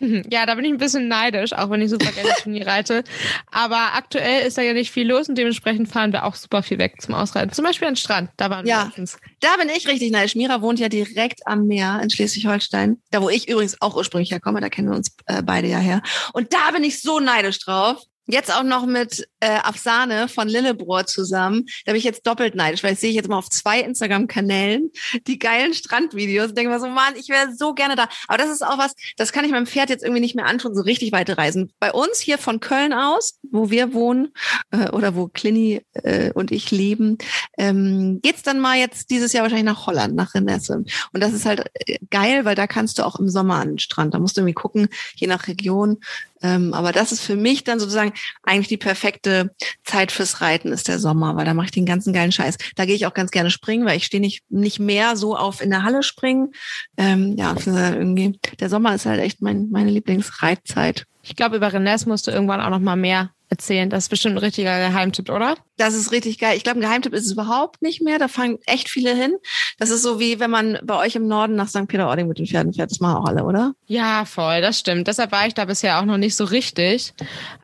Ja, 0.00 0.46
da 0.46 0.54
bin 0.54 0.64
ich 0.64 0.72
ein 0.72 0.78
bisschen 0.78 1.08
neidisch, 1.08 1.52
auch 1.52 1.70
wenn 1.70 1.82
ich 1.82 1.90
super 1.90 2.10
gerne 2.12 2.30
Turnier 2.42 2.66
reite. 2.66 3.04
Aber 3.50 3.94
aktuell 3.94 4.46
ist 4.46 4.56
da 4.56 4.62
ja 4.62 4.72
nicht 4.72 4.90
viel 4.90 5.08
los 5.08 5.28
und 5.28 5.36
dementsprechend 5.36 5.88
fahren 5.88 6.12
wir 6.12 6.24
auch 6.24 6.34
super 6.34 6.62
viel 6.62 6.78
weg 6.78 7.00
zum 7.00 7.14
Ausreiten. 7.14 7.52
Zum 7.52 7.64
Beispiel 7.64 7.88
an 7.88 7.94
den 7.94 7.98
Strand, 7.98 8.30
da 8.36 8.50
waren 8.50 8.66
ja, 8.66 8.82
wir 8.82 8.84
letztens. 8.86 9.18
Da 9.40 9.56
bin 9.58 9.68
ich 9.68 9.88
richtig 9.88 10.10
neidisch. 10.10 10.36
Mira 10.36 10.62
wohnt 10.62 10.78
ja 10.78 10.88
direkt 10.88 11.46
am 11.46 11.66
Meer 11.66 12.00
in 12.02 12.10
Schleswig-Holstein. 12.10 13.00
Da, 13.10 13.22
wo 13.22 13.28
ich 13.28 13.48
übrigens 13.48 13.80
auch 13.80 13.96
ursprünglich 13.96 14.30
herkomme, 14.30 14.60
da 14.60 14.68
kennen 14.68 14.90
wir 14.90 14.96
uns 14.96 15.16
äh, 15.26 15.42
beide 15.42 15.68
ja 15.68 15.78
her. 15.78 16.02
Und 16.32 16.52
da 16.52 16.70
bin 16.72 16.84
ich 16.84 17.00
so 17.00 17.20
neidisch 17.20 17.58
drauf. 17.58 18.02
Jetzt 18.28 18.54
auch 18.54 18.62
noch 18.62 18.86
mit 18.86 19.26
äh, 19.40 19.58
Afsane 19.62 20.28
von 20.28 20.48
Lillebrohr 20.48 21.06
zusammen. 21.06 21.64
Da 21.86 21.92
bin 21.92 21.98
ich 21.98 22.04
jetzt 22.04 22.26
doppelt 22.26 22.54
neidisch, 22.54 22.82
weil 22.82 22.92
ich 22.92 23.00
sehe 23.00 23.10
ich 23.10 23.16
jetzt 23.16 23.28
mal 23.28 23.38
auf 23.38 23.48
zwei 23.48 23.80
Instagram-Kanälen 23.80 24.90
die 25.26 25.38
geilen 25.38 25.74
Strandvideos 25.74 26.54
denke 26.54 26.70
mir 26.70 26.80
so, 26.80 26.88
Mann, 26.88 27.14
ich 27.16 27.28
wäre 27.28 27.54
so 27.54 27.74
gerne 27.74 27.96
da. 27.96 28.08
Aber 28.26 28.38
das 28.38 28.50
ist 28.50 28.62
auch 28.62 28.78
was, 28.78 28.94
das 29.16 29.32
kann 29.32 29.44
ich 29.44 29.50
meinem 29.50 29.66
Pferd 29.66 29.90
jetzt 29.90 30.02
irgendwie 30.02 30.20
nicht 30.20 30.34
mehr 30.34 30.46
antun, 30.46 30.74
so 30.74 30.82
richtig 30.82 31.12
weite 31.12 31.38
Reisen. 31.38 31.72
Bei 31.78 31.92
uns 31.92 32.18
hier 32.18 32.38
von 32.38 32.60
Köln 32.60 32.92
aus, 32.92 33.38
wo 33.50 33.70
wir 33.70 33.92
wohnen 33.94 34.28
äh, 34.70 34.90
oder 34.90 35.14
wo 35.14 35.28
Clini 35.28 35.82
äh, 35.92 36.32
und 36.32 36.50
ich 36.50 36.70
leben, 36.70 37.18
ähm, 37.56 38.20
geht's 38.22 38.42
dann 38.42 38.60
mal 38.60 38.76
jetzt 38.76 39.10
dieses 39.10 39.32
Jahr 39.32 39.42
wahrscheinlich 39.42 39.66
nach 39.66 39.86
Holland, 39.86 40.14
nach 40.14 40.34
Renesse. 40.34 40.84
Und 41.12 41.20
das 41.20 41.32
ist 41.32 41.46
halt 41.46 41.64
äh, 41.86 41.98
geil, 42.10 42.44
weil 42.44 42.54
da 42.54 42.66
kannst 42.66 42.98
du 42.98 43.04
auch 43.04 43.18
im 43.18 43.28
Sommer 43.28 43.56
an 43.56 43.68
den 43.68 43.78
Strand. 43.78 44.14
Da 44.14 44.18
musst 44.18 44.36
du 44.36 44.40
irgendwie 44.40 44.54
gucken, 44.54 44.88
je 45.16 45.26
nach 45.26 45.46
Region, 45.46 45.98
Ähm, 46.42 46.74
aber 46.74 46.92
das 46.92 47.12
ist 47.12 47.20
für 47.20 47.36
mich 47.36 47.64
dann 47.64 47.80
sozusagen 47.80 48.12
eigentlich 48.42 48.68
die 48.68 48.76
perfekte 48.76 49.54
Zeit 49.84 50.12
fürs 50.12 50.40
Reiten 50.40 50.72
ist 50.72 50.88
der 50.88 50.98
Sommer, 50.98 51.36
weil 51.36 51.44
da 51.44 51.54
mache 51.54 51.66
ich 51.66 51.72
den 51.72 51.86
ganzen 51.86 52.12
geilen 52.12 52.32
Scheiß. 52.32 52.58
Da 52.76 52.84
gehe 52.84 52.94
ich 52.94 53.06
auch 53.06 53.14
ganz 53.14 53.30
gerne 53.30 53.50
springen, 53.50 53.86
weil 53.86 53.96
ich 53.96 54.04
stehe 54.04 54.20
nicht, 54.20 54.44
nicht 54.50 54.78
mehr 54.78 55.16
so 55.16 55.36
auf 55.36 55.60
in 55.60 55.70
der 55.70 55.82
Halle 55.82 56.02
springen. 56.02 56.52
Ähm, 56.96 57.34
ja, 57.36 57.54
irgendwie, 57.66 58.38
der 58.60 58.68
Sommer 58.68 58.94
ist 58.94 59.06
halt 59.06 59.20
echt 59.20 59.42
mein, 59.42 59.68
meine 59.70 59.90
Lieblingsreitzeit. 59.90 61.06
Ich 61.22 61.36
glaube, 61.36 61.56
über 61.56 61.72
Rennes 61.72 62.06
musst 62.06 62.26
du 62.26 62.30
irgendwann 62.30 62.60
auch 62.60 62.70
noch 62.70 62.80
mal 62.80 62.96
mehr 62.96 63.30
erzählen. 63.48 63.90
Das 63.90 64.04
ist 64.04 64.08
bestimmt 64.08 64.34
ein 64.34 64.38
richtiger 64.38 64.78
Geheimtipp, 64.78 65.30
oder? 65.30 65.56
Das 65.76 65.94
ist 65.94 66.12
richtig 66.12 66.38
geil. 66.38 66.56
Ich 66.56 66.64
glaube, 66.64 66.78
ein 66.78 66.82
Geheimtipp 66.82 67.14
ist 67.14 67.26
es 67.26 67.32
überhaupt 67.32 67.82
nicht 67.82 68.02
mehr. 68.02 68.18
Da 68.18 68.28
fangen 68.28 68.58
echt 68.66 68.88
viele 68.88 69.14
hin. 69.14 69.36
Das 69.78 69.90
ist 69.90 70.02
so 70.02 70.20
wie 70.20 70.40
wenn 70.40 70.50
man 70.50 70.78
bei 70.82 70.96
euch 70.96 71.16
im 71.16 71.26
Norden 71.26 71.54
nach 71.54 71.68
St. 71.68 71.86
Peter-Ording 71.86 72.28
mit 72.28 72.38
den 72.38 72.46
Pferden 72.46 72.72
fährt. 72.72 72.90
Das 72.90 73.00
machen 73.00 73.16
auch 73.22 73.28
alle, 73.28 73.44
oder? 73.44 73.74
Ja, 73.86 74.24
voll. 74.24 74.60
Das 74.60 74.78
stimmt. 74.78 75.08
Deshalb 75.08 75.32
war 75.32 75.46
ich 75.46 75.54
da 75.54 75.64
bisher 75.64 76.00
auch 76.00 76.04
noch 76.04 76.18
nicht 76.18 76.36
so 76.36 76.44
richtig. 76.44 77.14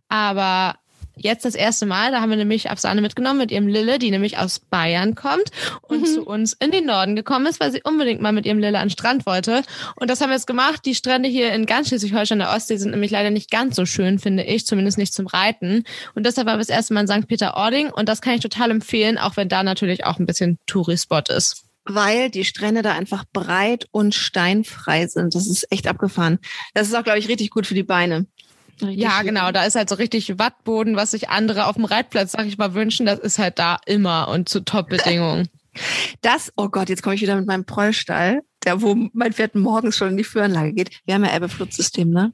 Aber 0.09 0.77
jetzt 1.17 1.45
das 1.45 1.55
erste 1.55 1.87
Mal. 1.87 2.11
Da 2.11 2.21
haben 2.21 2.31
wir 2.31 2.37
nämlich 2.37 2.71
Afsane 2.71 3.01
mitgenommen 3.01 3.39
mit 3.39 3.51
ihrem 3.51 3.69
Lille, 3.69 3.99
die 3.99 4.11
nämlich 4.11 4.39
aus 4.39 4.59
Bayern 4.59 5.15
kommt 5.15 5.51
und 5.83 6.03
mhm. 6.03 6.07
zu 6.07 6.25
uns 6.25 6.55
in 6.55 6.71
den 6.71 6.87
Norden 6.87 7.17
gekommen 7.17 7.47
ist, 7.47 7.61
weil 7.61 7.73
sie 7.73 7.83
unbedingt 7.85 8.21
mal 8.21 8.33
mit 8.33 8.47
ihrem 8.47 8.59
Lille 8.59 8.79
an 8.79 8.89
den 8.89 8.91
Strand 8.91 9.27
wollte. 9.27 9.63
Und 9.97 10.11
das 10.11 10.21
haben 10.21 10.31
wir 10.31 10.37
jetzt 10.37 10.47
gemacht. 10.47 10.85
Die 10.85 10.95
Strände 10.95 11.29
hier 11.29 11.53
in 11.53 11.67
ganz 11.67 11.89
Schleswig-Holstein 11.89 12.39
der 12.39 12.51
Ostsee 12.51 12.77
sind 12.77 12.91
nämlich 12.91 13.11
leider 13.11 13.31
nicht 13.31 13.51
ganz 13.51 13.77
so 13.77 13.87
schön, 13.87 14.19
finde 14.19 14.45
ich, 14.45 14.67
zumindest 14.67 14.99
nicht 14.99 15.15
zum 15.15 15.27
Reiten. 15.27 15.85
Und 16.15 16.27
deshalb 16.27 16.47
war 16.47 16.55
wir 16.55 16.59
das 16.59 16.69
erste 16.69 16.95
Mal 16.95 17.03
in 17.03 17.09
St. 17.09 17.29
Peter-Ording 17.29 17.91
und 17.91 18.09
das 18.09 18.21
kann 18.21 18.35
ich 18.35 18.41
total 18.41 18.71
empfehlen, 18.71 19.19
auch 19.19 19.37
wenn 19.37 19.49
da 19.49 19.63
natürlich 19.63 20.05
auch 20.05 20.19
ein 20.19 20.27
bisschen 20.27 20.59
Tourispot 20.67 21.29
ist 21.29 21.65
weil 21.87 22.31
die 22.31 22.45
Strände 22.45 22.83
da 22.83 22.93
einfach 22.93 23.25
breit 23.33 23.87
und 23.91 24.15
steinfrei 24.15 25.07
sind. 25.07 25.35
Das 25.35 25.47
ist 25.47 25.71
echt 25.71 25.87
abgefahren. 25.87 26.39
Das 26.73 26.89
ist 26.89 26.95
auch, 26.95 27.05
glaube 27.05 27.19
ich, 27.19 27.29
richtig 27.29 27.51
gut 27.51 27.67
für 27.67 27.75
die 27.75 27.83
Beine. 27.83 28.27
Richtig 28.83 29.03
ja, 29.03 29.19
schön. 29.19 29.27
genau. 29.27 29.53
Da 29.53 29.65
ist 29.65 29.77
halt 29.77 29.89
so 29.89 29.95
richtig 29.95 30.39
Wattboden, 30.39 30.97
was 30.97 31.13
sich 31.13 31.29
andere 31.29 31.67
auf 31.67 31.77
dem 31.77 31.85
Reitplatz, 31.85 32.33
sag 32.33 32.47
ich 32.47 32.59
mal, 32.59 32.75
wünschen. 32.75 33.07
Das 33.07 33.19
ist 33.19 33.39
halt 33.39 33.59
da 33.59 33.79
immer 33.87 34.29
und 34.29 34.49
zu 34.49 34.61
Top-Bedingungen. 34.61 35.49
Das, 36.23 36.53
oh 36.57 36.69
Gott, 36.69 36.89
jetzt 36.89 37.03
komme 37.03 37.17
ich 37.17 37.21
wieder 37.21 37.37
mit 37.37 37.47
meinem 37.47 37.65
Prollstall, 37.65 38.43
der, 38.65 38.83
wo 38.83 38.97
mein 39.13 39.33
Pferd 39.33 39.55
morgens 39.55 39.97
schon 39.97 40.11
in 40.11 40.17
die 40.17 40.25
Führanlage 40.25 40.73
geht. 40.73 40.91
Wir 41.05 41.15
haben 41.15 41.25
ja 41.25 41.35
Ebbe-Flutsystem, 41.35 42.11
ne? 42.11 42.33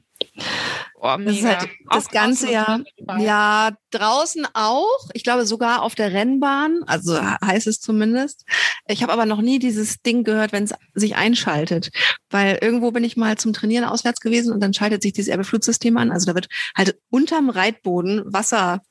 Oh, 0.95 1.15
das 1.17 1.37
ist 1.37 1.45
halt 1.45 1.67
das 1.89 2.07
auch 2.07 2.11
ganze 2.11 2.51
Jahr. 2.51 2.81
Ja, 3.19 3.71
draußen 3.89 4.47
auch. 4.53 5.09
Ich 5.13 5.23
glaube 5.23 5.47
sogar 5.47 5.81
auf 5.81 5.95
der 5.95 6.13
Rennbahn. 6.13 6.83
Also 6.85 7.19
heißt 7.19 7.65
es 7.65 7.79
zumindest. 7.79 8.45
Ich 8.87 9.01
habe 9.01 9.11
aber 9.11 9.25
noch 9.25 9.41
nie 9.41 9.57
dieses 9.57 10.01
Ding 10.03 10.23
gehört, 10.23 10.51
wenn 10.51 10.65
es 10.65 10.73
sich 10.93 11.15
einschaltet. 11.15 11.89
Weil 12.29 12.59
irgendwo 12.61 12.91
bin 12.91 13.03
ich 13.03 13.17
mal 13.17 13.37
zum 13.37 13.51
Trainieren 13.51 13.85
auswärts 13.85 14.21
gewesen 14.21 14.53
und 14.53 14.59
dann 14.59 14.75
schaltet 14.75 15.01
sich 15.01 15.13
dieses 15.13 15.29
Erbeflutsystem 15.29 15.97
an. 15.97 16.11
Also 16.11 16.27
da 16.27 16.35
wird 16.35 16.49
halt 16.77 16.99
unterm 17.09 17.49
Reitboden 17.49 18.21
Wasser 18.25 18.83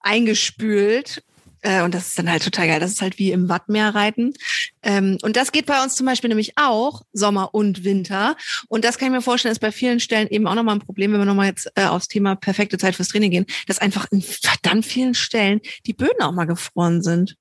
eingespült 0.00 1.24
äh, 1.62 1.82
und 1.82 1.94
das 1.94 2.08
ist 2.08 2.18
dann 2.18 2.30
halt 2.30 2.42
total 2.42 2.66
geil. 2.66 2.80
Das 2.80 2.90
ist 2.90 3.02
halt 3.02 3.18
wie 3.18 3.32
im 3.32 3.48
Wattmeer 3.48 3.94
reiten. 3.94 4.34
Ähm, 4.82 5.18
und 5.22 5.36
das 5.36 5.52
geht 5.52 5.66
bei 5.66 5.82
uns 5.82 5.94
zum 5.94 6.06
Beispiel 6.06 6.28
nämlich 6.28 6.52
auch 6.56 7.02
Sommer 7.12 7.54
und 7.54 7.84
Winter. 7.84 8.36
Und 8.68 8.84
das 8.84 8.98
kann 8.98 9.08
ich 9.08 9.12
mir 9.12 9.22
vorstellen, 9.22 9.52
ist 9.52 9.60
bei 9.60 9.72
vielen 9.72 10.00
Stellen 10.00 10.28
eben 10.28 10.46
auch 10.46 10.54
nochmal 10.54 10.76
ein 10.76 10.80
Problem, 10.80 11.12
wenn 11.12 11.20
wir 11.20 11.24
nochmal 11.24 11.46
jetzt 11.46 11.70
äh, 11.76 11.84
aufs 11.84 12.08
Thema 12.08 12.34
perfekte 12.34 12.78
Zeit 12.78 12.96
fürs 12.96 13.08
Training 13.08 13.30
gehen, 13.30 13.46
dass 13.66 13.78
einfach 13.78 14.06
in 14.10 14.22
verdammt 14.22 14.84
vielen 14.84 15.14
Stellen 15.14 15.60
die 15.86 15.94
Böden 15.94 16.20
auch 16.20 16.32
mal 16.32 16.46
gefroren 16.46 17.02
sind. 17.02 17.36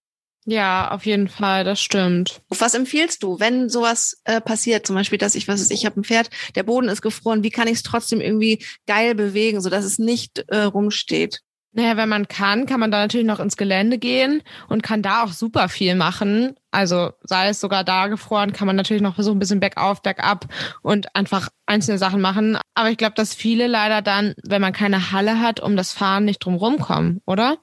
Ja, 0.46 0.90
auf 0.90 1.06
jeden 1.06 1.28
Fall, 1.28 1.64
das 1.64 1.82
stimmt. 1.82 2.42
Was 2.50 2.74
empfiehlst 2.74 3.22
du, 3.22 3.40
wenn 3.40 3.70
sowas 3.70 4.22
äh, 4.24 4.42
passiert, 4.42 4.88
zum 4.88 4.96
Beispiel, 4.96 5.20
dass 5.20 5.36
ich, 5.36 5.48
was 5.48 5.62
ist, 5.62 5.72
ich 5.72 5.86
habe 5.86 6.00
ein 6.00 6.04
Pferd, 6.04 6.32
der 6.56 6.64
Boden 6.64 6.90
ist 6.90 7.04
gefroren, 7.04 7.44
wie 7.44 7.52
kann 7.52 7.68
ich 7.68 7.76
es 7.76 7.84
trotzdem 7.84 8.22
irgendwie 8.22 8.66
geil 8.88 9.14
bewegen, 9.14 9.62
sodass 9.62 9.86
es 9.86 10.00
nicht 10.00 10.44
äh, 10.48 10.64
rumsteht? 10.64 11.42
Naja, 11.74 11.96
wenn 11.96 12.10
man 12.10 12.28
kann, 12.28 12.66
kann 12.66 12.82
man 12.82 12.92
da 12.92 13.00
natürlich 13.00 13.26
noch 13.26 13.40
ins 13.40 13.56
Gelände 13.56 13.98
gehen 13.98 14.44
und 14.68 14.84
kann 14.84 15.02
da 15.02 15.24
auch 15.24 15.32
super 15.32 15.70
viel 15.70 15.96
machen. 15.96 16.56
Also 16.70 17.12
sei 17.24 17.48
es 17.50 17.62
sogar 17.62 17.86
da 17.86 18.08
gefroren, 18.08 18.52
kann 18.52 18.68
man 18.68 18.76
natürlich 18.76 19.02
noch 19.02 19.16
versuchen, 19.16 19.38
ein 19.38 19.40
bisschen 19.40 19.62
bergauf, 19.62 20.02
bergab 20.02 20.48
und 20.82 21.16
einfach 21.16 21.48
einzelne 21.66 21.98
Sachen 21.98 22.20
machen. 22.20 22.58
Aber 22.74 22.90
ich 22.90 22.98
glaube, 22.98 23.16
dass 23.16 23.34
viele 23.34 23.68
leider 23.68 24.02
dann, 24.02 24.34
wenn 24.44 24.62
man 24.62 24.74
keine 24.74 25.12
Halle 25.14 25.40
hat, 25.40 25.62
um 25.62 25.78
das 25.78 25.94
Fahren 25.94 26.26
nicht 26.26 26.40
drum 26.40 26.60
kommen, 26.80 27.22
oder? 27.26 27.58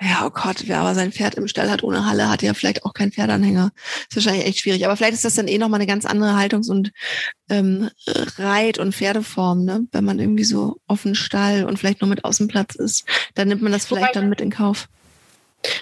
Ja, 0.00 0.26
oh 0.26 0.30
Gott, 0.30 0.64
wer 0.66 0.80
aber 0.80 0.94
sein 0.94 1.10
Pferd 1.10 1.36
im 1.36 1.48
Stall 1.48 1.70
hat 1.70 1.82
ohne 1.82 2.04
Halle, 2.04 2.28
hat 2.28 2.42
ja 2.42 2.52
vielleicht 2.52 2.84
auch 2.84 2.92
keinen 2.92 3.12
Pferdanhänger. 3.12 3.72
ist 4.10 4.16
wahrscheinlich 4.16 4.46
echt 4.46 4.58
schwierig. 4.58 4.84
Aber 4.84 4.94
vielleicht 4.94 5.14
ist 5.14 5.24
das 5.24 5.36
dann 5.36 5.48
eh 5.48 5.56
nochmal 5.56 5.80
eine 5.80 5.86
ganz 5.86 6.04
andere 6.04 6.36
Haltungs- 6.36 6.68
und 6.68 6.92
ähm, 7.48 7.88
Reit- 8.06 8.78
und 8.78 8.94
Pferdeform, 8.94 9.64
ne? 9.64 9.86
Wenn 9.92 10.04
man 10.04 10.18
irgendwie 10.18 10.44
so 10.44 10.76
offen 10.86 11.14
Stall 11.14 11.64
und 11.64 11.78
vielleicht 11.78 12.02
nur 12.02 12.10
mit 12.10 12.24
Außenplatz 12.26 12.74
ist, 12.74 13.06
dann 13.34 13.48
nimmt 13.48 13.62
man 13.62 13.72
das 13.72 13.86
vielleicht 13.86 14.08
wobei, 14.08 14.20
dann 14.20 14.28
mit 14.28 14.42
in 14.42 14.50
Kauf. 14.50 14.88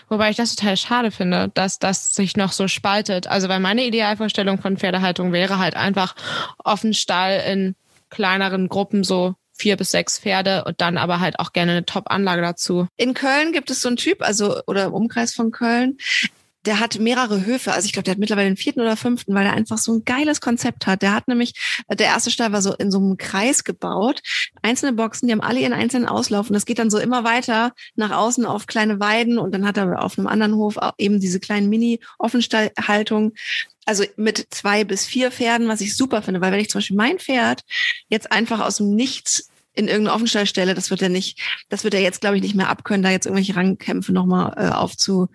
Wobei 0.09 0.31
ich 0.31 0.37
das 0.37 0.55
total 0.55 0.77
schade 0.77 1.11
finde, 1.11 1.51
dass 1.53 1.81
das 1.81 2.15
sich 2.15 2.37
noch 2.37 2.53
so 2.53 2.69
spaltet. 2.69 3.27
Also 3.27 3.49
weil 3.49 3.59
meine 3.59 3.85
Idealvorstellung 3.85 4.61
von 4.61 4.77
Pferdehaltung 4.77 5.33
wäre 5.33 5.59
halt 5.59 5.75
einfach 5.75 6.15
offen 6.63 6.95
Stall 6.95 7.43
in 7.51 7.75
kleineren 8.11 8.69
Gruppen 8.69 9.03
so 9.03 9.35
vier 9.65 9.79
bis 9.79 9.93
sechs 9.93 10.19
Pferde 10.19 10.65
und 10.65 10.83
dann 10.83 10.99
aber 10.99 11.21
halt 11.21 11.39
auch 11.39 11.55
gerne 11.55 11.73
eine 11.73 11.87
Top-Anlage 11.87 12.43
dazu. 12.43 12.87
In 12.99 13.15
Köln 13.15 13.53
gibt 13.53 13.71
es 13.71 13.81
so 13.81 13.89
einen 13.89 13.97
Typ, 13.97 14.21
also 14.21 14.61
oder 14.67 14.85
im 14.85 14.93
Umkreis 14.93 15.33
von 15.33 15.53
Köln, 15.53 15.97
der 16.67 16.81
hat 16.81 16.99
mehrere 16.99 17.47
Höfe. 17.47 17.73
Also 17.73 17.87
ich 17.87 17.95
glaube, 17.95 18.05
der 18.05 18.13
hat 18.13 18.19
mittlerweile 18.19 18.51
den 18.51 18.59
vierten 18.59 18.83
oder 18.83 18.99
fünften, 18.99 19.35
weil 19.35 19.47
er 19.47 19.55
einfach 19.55 19.79
so 19.79 19.95
ein 19.95 20.05
geiles 20.05 20.43
Konzept 20.43 20.87
hat. 20.87 21.01
Der 21.01 21.15
hat 21.15 21.29
nämlich, 21.29 21.55
der 21.91 22.07
erste 22.07 22.31
Stall 22.31 22.53
war 22.53 22.61
so 22.61 22.75
in 22.75 22.91
so 22.91 22.99
einem 22.99 23.17
Kreis 23.17 23.65
gebaut. 23.65 24.21
Einzelne 24.61 24.93
Boxen, 24.93 25.27
die 25.27 25.33
haben 25.33 25.41
alle 25.41 25.61
ihren 25.61 25.73
einzelnen 25.73 26.07
Auslauf. 26.07 26.49
Und 26.49 26.55
das 26.55 26.67
geht 26.67 26.79
dann 26.79 26.91
so 26.91 26.99
immer 26.99 27.25
weiter 27.25 27.73
nach 27.97 28.11
außen 28.11 28.45
auf 28.45 28.67
kleine 28.67 29.01
Weiden. 29.01 29.39
Und 29.39 29.53
dann 29.53 29.67
hat 29.67 29.79
er 29.79 30.03
auf 30.03 30.19
einem 30.19 30.27
anderen 30.27 30.57
Hof 30.57 30.79
eben 30.99 31.21
diese 31.21 31.41
kleinen 31.41 31.71
Mini-Offenstallhaltung 31.71 33.33
also 33.87 34.05
mit 34.17 34.47
zwei 34.51 34.85
bis 34.85 35.05
vier 35.05 35.31
Pferden, 35.31 35.69
was 35.69 35.81
ich 35.81 35.97
super 35.97 36.23
finde, 36.23 36.41
weil 36.41 36.53
wenn 36.53 36.61
ich 36.61 36.71
zum 36.71 36.79
Beispiel 36.79 36.97
mein 36.97 37.19
Pferd 37.19 37.63
jetzt 38.09 38.33
einfach 38.33 38.61
aus 38.61 38.79
dem 38.79 38.95
Nichts 38.95 39.49
in 39.75 39.89
irgendeine 39.89 40.15
Offenstall 40.15 40.47
stelle, 40.47 40.75
das 40.75 40.91
wird 40.91 41.03
er 41.03 41.09
nicht, 41.09 41.41
das 41.69 41.85
wird 41.85 41.95
er 41.95 42.01
jetzt, 42.01 42.21
glaube 42.21 42.37
ich, 42.37 42.43
nicht 42.43 42.55
mehr 42.55 42.69
abkönnen, 42.69 43.03
da 43.03 43.11
jetzt 43.11 43.27
irgendwelche 43.27 43.57
Rangkämpfe 43.57 44.13
nochmal 44.13 44.55
äh, 44.57 44.69
aufzu, 44.71 45.29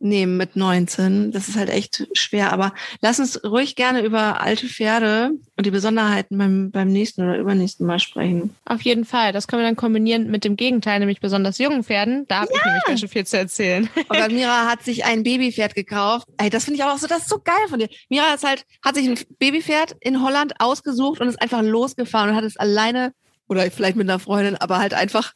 nehmen 0.00 0.36
mit 0.36 0.56
19. 0.56 1.32
Das 1.32 1.48
ist 1.48 1.56
halt 1.56 1.70
echt 1.70 2.06
schwer. 2.12 2.52
Aber 2.52 2.72
lass 3.00 3.18
uns 3.18 3.42
ruhig 3.44 3.74
gerne 3.74 4.02
über 4.02 4.40
alte 4.40 4.66
Pferde 4.66 5.30
und 5.56 5.66
die 5.66 5.70
Besonderheiten 5.70 6.38
beim, 6.38 6.70
beim 6.70 6.88
nächsten 6.88 7.22
oder 7.22 7.38
übernächsten 7.38 7.86
Mal 7.86 7.98
sprechen. 7.98 8.54
Auf 8.64 8.82
jeden 8.82 9.04
Fall. 9.04 9.32
Das 9.32 9.48
können 9.48 9.62
wir 9.62 9.66
dann 9.66 9.76
kombinieren 9.76 10.30
mit 10.30 10.44
dem 10.44 10.56
Gegenteil, 10.56 11.00
nämlich 11.00 11.20
besonders 11.20 11.58
jungen 11.58 11.82
Pferden. 11.82 12.26
Da 12.28 12.42
habe 12.42 12.50
ja. 12.52 12.58
ich 12.58 12.64
nämlich 12.64 12.84
ganz 12.84 13.00
schön 13.00 13.08
viel 13.08 13.26
zu 13.26 13.38
erzählen. 13.38 13.88
Aber 14.08 14.28
Mira 14.28 14.66
hat 14.66 14.84
sich 14.84 15.04
ein 15.04 15.22
Babypferd 15.22 15.74
gekauft. 15.74 16.28
Ey, 16.36 16.50
das 16.50 16.64
finde 16.64 16.78
ich 16.78 16.84
auch 16.84 16.98
so, 16.98 17.06
das 17.06 17.22
ist 17.22 17.28
so 17.28 17.40
geil 17.42 17.68
von 17.68 17.78
dir. 17.78 17.88
Mira 18.08 18.34
ist 18.34 18.44
halt, 18.44 18.64
hat 18.84 18.94
sich 18.94 19.08
ein 19.08 19.18
Babypferd 19.38 19.96
in 20.00 20.22
Holland 20.22 20.54
ausgesucht 20.60 21.20
und 21.20 21.28
ist 21.28 21.42
einfach 21.42 21.62
losgefahren 21.62 22.30
und 22.30 22.36
hat 22.36 22.44
es 22.44 22.56
alleine 22.56 23.12
oder 23.48 23.70
vielleicht 23.70 23.96
mit 23.96 24.08
einer 24.08 24.18
Freundin, 24.18 24.56
aber 24.56 24.78
halt 24.78 24.94
einfach 24.94 25.34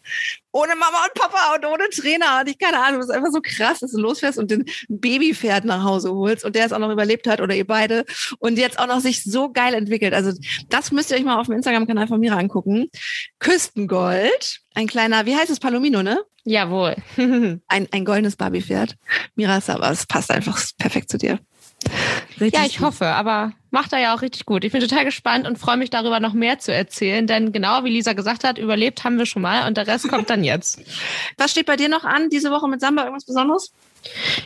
ohne 0.52 0.74
Mama 0.76 1.04
und 1.04 1.14
Papa 1.14 1.54
und 1.56 1.64
ohne 1.64 1.88
Trainer 1.88 2.40
und 2.40 2.48
ich 2.48 2.58
keine 2.58 2.78
Ahnung, 2.78 3.00
das 3.00 3.08
ist 3.08 3.14
einfach 3.14 3.32
so 3.32 3.40
krass, 3.42 3.80
dass 3.80 3.92
du 3.92 3.98
losfährst 3.98 4.38
und 4.38 4.50
den 4.50 4.66
Babypferd 4.88 5.64
nach 5.64 5.82
Hause 5.82 6.12
holst 6.12 6.44
und 6.44 6.54
der 6.54 6.66
es 6.66 6.72
auch 6.72 6.78
noch 6.78 6.90
überlebt 6.90 7.26
hat 7.26 7.40
oder 7.40 7.54
ihr 7.54 7.66
beide 7.66 8.04
und 8.38 8.58
jetzt 8.58 8.78
auch 8.78 8.86
noch 8.86 9.00
sich 9.00 9.24
so 9.24 9.50
geil 9.50 9.74
entwickelt. 9.74 10.14
Also 10.14 10.32
das 10.68 10.92
müsst 10.92 11.10
ihr 11.10 11.16
euch 11.16 11.24
mal 11.24 11.40
auf 11.40 11.46
dem 11.46 11.56
Instagram-Kanal 11.56 12.06
von 12.06 12.20
Mira 12.20 12.36
angucken. 12.36 12.90
Küstengold, 13.38 14.60
ein 14.74 14.86
kleiner, 14.86 15.26
wie 15.26 15.36
heißt 15.36 15.50
es, 15.50 15.60
Palomino, 15.60 16.02
ne? 16.02 16.20
Jawohl. 16.44 16.96
ein, 17.68 17.88
ein 17.90 18.04
goldenes 18.04 18.36
Babypferd. 18.36 18.96
Mira, 19.34 19.60
aber 19.66 19.90
es 19.90 20.06
passt 20.06 20.30
einfach 20.30 20.60
perfekt 20.78 21.10
zu 21.10 21.18
dir. 21.18 21.38
Richtig 22.42 22.60
ja, 22.60 22.66
ich 22.66 22.80
hoffe, 22.80 23.06
aber 23.06 23.52
macht 23.70 23.92
er 23.92 24.00
ja 24.00 24.14
auch 24.14 24.20
richtig 24.20 24.46
gut. 24.46 24.64
Ich 24.64 24.72
bin 24.72 24.80
total 24.80 25.04
gespannt 25.04 25.46
und 25.46 25.58
freue 25.58 25.76
mich 25.76 25.90
darüber 25.90 26.18
noch 26.18 26.32
mehr 26.32 26.58
zu 26.58 26.74
erzählen, 26.74 27.26
denn 27.26 27.52
genau 27.52 27.84
wie 27.84 27.90
Lisa 27.90 28.12
gesagt 28.14 28.44
hat, 28.44 28.58
überlebt 28.58 29.04
haben 29.04 29.16
wir 29.16 29.26
schon 29.26 29.42
mal 29.42 29.68
und 29.68 29.76
der 29.76 29.86
Rest 29.86 30.08
kommt 30.08 30.28
dann 30.28 30.42
jetzt. 30.42 30.80
Was 31.38 31.52
steht 31.52 31.66
bei 31.66 31.76
dir 31.76 31.88
noch 31.88 32.04
an 32.04 32.30
diese 32.30 32.50
Woche 32.50 32.68
mit 32.68 32.80
Samba? 32.80 33.02
Irgendwas 33.02 33.24
Besonderes? 33.24 33.72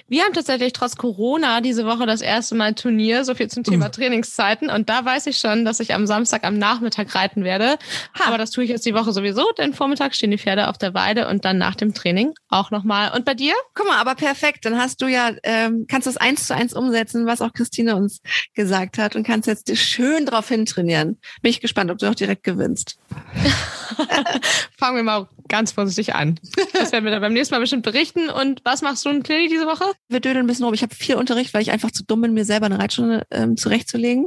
Wir 0.09 0.25
haben 0.25 0.33
tatsächlich 0.33 0.73
trotz 0.73 0.97
Corona 0.97 1.61
diese 1.61 1.87
Woche 1.87 2.07
das 2.07 2.21
erste 2.21 2.55
Mal 2.55 2.75
Turnier, 2.75 3.25
so 3.25 3.35
viel 3.35 3.49
zum 3.49 3.65
Thema 3.65 3.89
Trainingszeiten. 3.91 4.71
Und 4.71 4.89
da 4.89 5.05
weiß 5.05 5.27
ich 5.27 5.39
schon, 5.39 5.65
dass 5.65 5.81
ich 5.81 5.95
am 5.95 6.07
Samstag 6.07 6.45
am 6.45 6.59
Nachmittag 6.59 7.15
reiten 7.15 7.45
werde. 7.45 7.79
Aber 8.27 8.39
das 8.39 8.51
tue 8.51 8.65
ich 8.65 8.71
jetzt 8.71 8.87
die 8.87 8.95
Woche 8.95 9.13
sowieso, 9.13 9.45
denn 9.59 9.75
Vormittag 9.75 10.15
stehen 10.15 10.31
die 10.31 10.39
Pferde 10.39 10.69
auf 10.69 10.79
der 10.79 10.95
Weide 10.95 11.29
und 11.29 11.45
dann 11.45 11.59
nach 11.59 11.75
dem 11.75 11.95
Training 11.95 12.35
auch 12.49 12.71
nochmal. 12.71 13.13
Und 13.15 13.25
bei 13.25 13.35
dir? 13.35 13.55
Guck 13.75 13.87
mal, 13.87 13.99
aber 13.99 14.15
perfekt. 14.15 14.65
Dann 14.65 14.79
hast 14.79 15.03
du 15.03 15.07
ja, 15.07 15.31
ähm, 15.43 15.87
kannst 15.89 16.07
das 16.07 16.17
eins 16.17 16.47
zu 16.47 16.55
eins 16.55 16.75
umsetzen, 16.75 17.27
was 17.27 17.41
auch 17.41 17.53
Christine 17.53 17.97
uns 17.97 18.21
gesagt 18.55 18.99
hat 18.99 19.17
und 19.17 19.27
kannst 19.27 19.49
jetzt 19.49 19.77
schön 19.77 20.27
drauf 20.27 20.49
hin 20.49 20.67
trainieren. 20.67 21.19
Bin 21.43 21.51
ich 21.51 21.61
gespannt, 21.61 21.91
ob 21.91 21.99
du 21.99 22.09
auch 22.09 22.15
direkt 22.15 22.45
gewinnst. 22.45 22.99
Fangen 24.77 24.97
wir 24.97 25.03
mal 25.03 25.29
ganz 25.49 25.73
vorsichtig 25.73 26.15
an. 26.15 26.39
Das 26.73 26.93
werden 26.93 27.05
wir 27.05 27.13
dann 27.13 27.21
beim 27.21 27.33
nächsten 27.33 27.55
Mal 27.55 27.61
bestimmt 27.61 27.83
berichten. 27.83 28.29
Und 28.29 28.61
was 28.65 28.83
machst 28.83 29.05
du 29.05 29.11
in 29.11 29.23
Clinic 29.23 29.51
diese 29.51 29.67
Woche? 29.67 29.85
Wir 30.09 30.21
dödeln 30.21 30.45
ein 30.45 30.47
bisschen 30.47 30.65
rum. 30.65 30.75
Ich 30.75 30.83
habe 30.83 30.95
viel 30.95 31.17
Unterricht, 31.17 31.55
weil 31.55 31.63
ich 31.63 31.71
einfach 31.71 31.91
zu 31.91 32.05
dumm 32.05 32.23
bin, 32.23 32.35
mir 32.35 32.45
selber 32.45 32.67
eine 32.67 32.79
Reitstunde 32.79 33.27
ähm, 33.31 33.57
zurechtzulegen. 33.57 34.27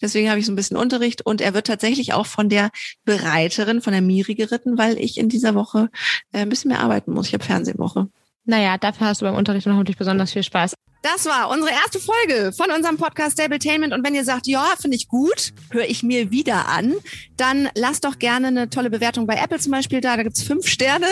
Deswegen 0.00 0.28
habe 0.28 0.38
ich 0.38 0.46
so 0.46 0.52
ein 0.52 0.56
bisschen 0.56 0.76
Unterricht 0.76 1.24
und 1.24 1.40
er 1.40 1.54
wird 1.54 1.66
tatsächlich 1.66 2.12
auch 2.14 2.26
von 2.26 2.48
der 2.48 2.70
Bereiterin, 3.04 3.80
von 3.82 3.92
der 3.92 4.02
Miri 4.02 4.34
geritten, 4.34 4.78
weil 4.78 4.98
ich 4.98 5.18
in 5.18 5.28
dieser 5.28 5.54
Woche 5.54 5.90
äh, 6.32 6.38
ein 6.38 6.48
bisschen 6.48 6.70
mehr 6.70 6.80
arbeiten 6.80 7.12
muss. 7.12 7.28
Ich 7.28 7.34
habe 7.34 7.44
Fernsehwoche. 7.44 8.08
Naja, 8.44 8.76
dafür 8.78 9.08
hast 9.08 9.22
du 9.22 9.26
beim 9.26 9.36
Unterricht 9.36 9.66
noch 9.66 9.76
natürlich 9.76 9.98
besonders 9.98 10.32
viel 10.32 10.42
Spaß. 10.42 10.74
Das 11.04 11.26
war 11.26 11.50
unsere 11.50 11.70
erste 11.70 12.00
Folge 12.00 12.50
von 12.56 12.70
unserem 12.70 12.96
Podcast 12.96 13.32
Stabletainment. 13.32 13.92
Und 13.92 14.06
wenn 14.06 14.14
ihr 14.14 14.24
sagt, 14.24 14.46
ja, 14.46 14.64
finde 14.80 14.96
ich 14.96 15.06
gut, 15.06 15.52
höre 15.70 15.84
ich 15.84 16.02
mir 16.02 16.30
wieder 16.30 16.66
an, 16.66 16.94
dann 17.36 17.68
lasst 17.74 18.06
doch 18.06 18.18
gerne 18.18 18.46
eine 18.46 18.70
tolle 18.70 18.88
Bewertung 18.88 19.26
bei 19.26 19.34
Apple 19.34 19.58
zum 19.58 19.70
Beispiel 19.70 20.00
da. 20.00 20.16
Da 20.16 20.22
gibt's 20.22 20.42
fünf 20.42 20.66
Sterne. 20.66 21.04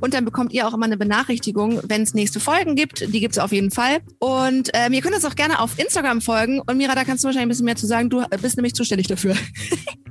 Und 0.00 0.14
dann 0.14 0.24
bekommt 0.24 0.52
ihr 0.52 0.68
auch 0.68 0.72
immer 0.72 0.86
eine 0.86 0.96
Benachrichtigung, 0.96 1.80
wenn 1.88 2.02
es 2.02 2.14
nächste 2.14 2.38
Folgen 2.38 2.76
gibt. 2.76 3.12
Die 3.12 3.18
gibt's 3.18 3.38
auf 3.38 3.50
jeden 3.50 3.72
Fall. 3.72 3.98
Und 4.20 4.70
ähm, 4.74 4.92
ihr 4.92 5.02
könnt 5.02 5.16
uns 5.16 5.24
auch 5.24 5.34
gerne 5.34 5.58
auf 5.58 5.80
Instagram 5.80 6.20
folgen. 6.20 6.60
Und 6.60 6.76
Mira, 6.76 6.94
da 6.94 7.02
kannst 7.02 7.24
du 7.24 7.26
wahrscheinlich 7.26 7.46
ein 7.46 7.48
bisschen 7.48 7.64
mehr 7.64 7.74
zu 7.74 7.88
sagen. 7.88 8.10
Du 8.10 8.24
bist 8.40 8.56
nämlich 8.56 8.74
zuständig 8.74 9.08
dafür. 9.08 9.34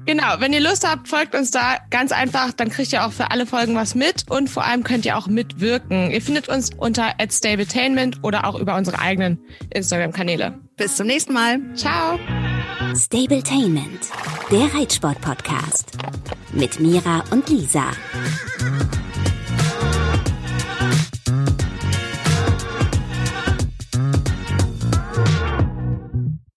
Genau, 0.08 0.40
wenn 0.40 0.54
ihr 0.54 0.62
Lust 0.62 0.88
habt, 0.88 1.10
folgt 1.10 1.36
uns 1.36 1.52
da 1.52 1.80
ganz 1.90 2.14
einfach. 2.14 2.54
Dann 2.54 2.70
kriegt 2.70 2.94
ihr 2.94 3.06
auch 3.06 3.12
für 3.12 3.30
alle 3.30 3.46
Folgen 3.46 3.76
was 3.76 3.94
mit. 3.94 4.24
Und 4.30 4.50
vor 4.50 4.64
allem 4.64 4.86
könnt 4.86 5.06
ihr 5.06 5.18
auch 5.18 5.28
mitwirken. 5.28 6.12
Ihr 6.12 6.22
findet 6.22 6.48
uns 6.48 6.70
unter 6.78 7.14
@stabletainment 7.30 8.24
oder 8.24 8.48
auch 8.48 8.58
über 8.58 8.78
unsere 8.78 8.97
eigenen 8.98 9.40
Instagram-Kanäle. 9.74 10.60
Bis 10.76 10.96
zum 10.96 11.08
nächsten 11.08 11.34
Mal. 11.34 11.60
Ciao. 11.76 12.20
Stabletainment, 12.96 14.10
der 14.52 14.74
Reitsport-Podcast. 14.74 15.98
Mit 16.54 16.80
Mira 16.80 17.24
und 17.32 17.50
Lisa. 17.50 17.92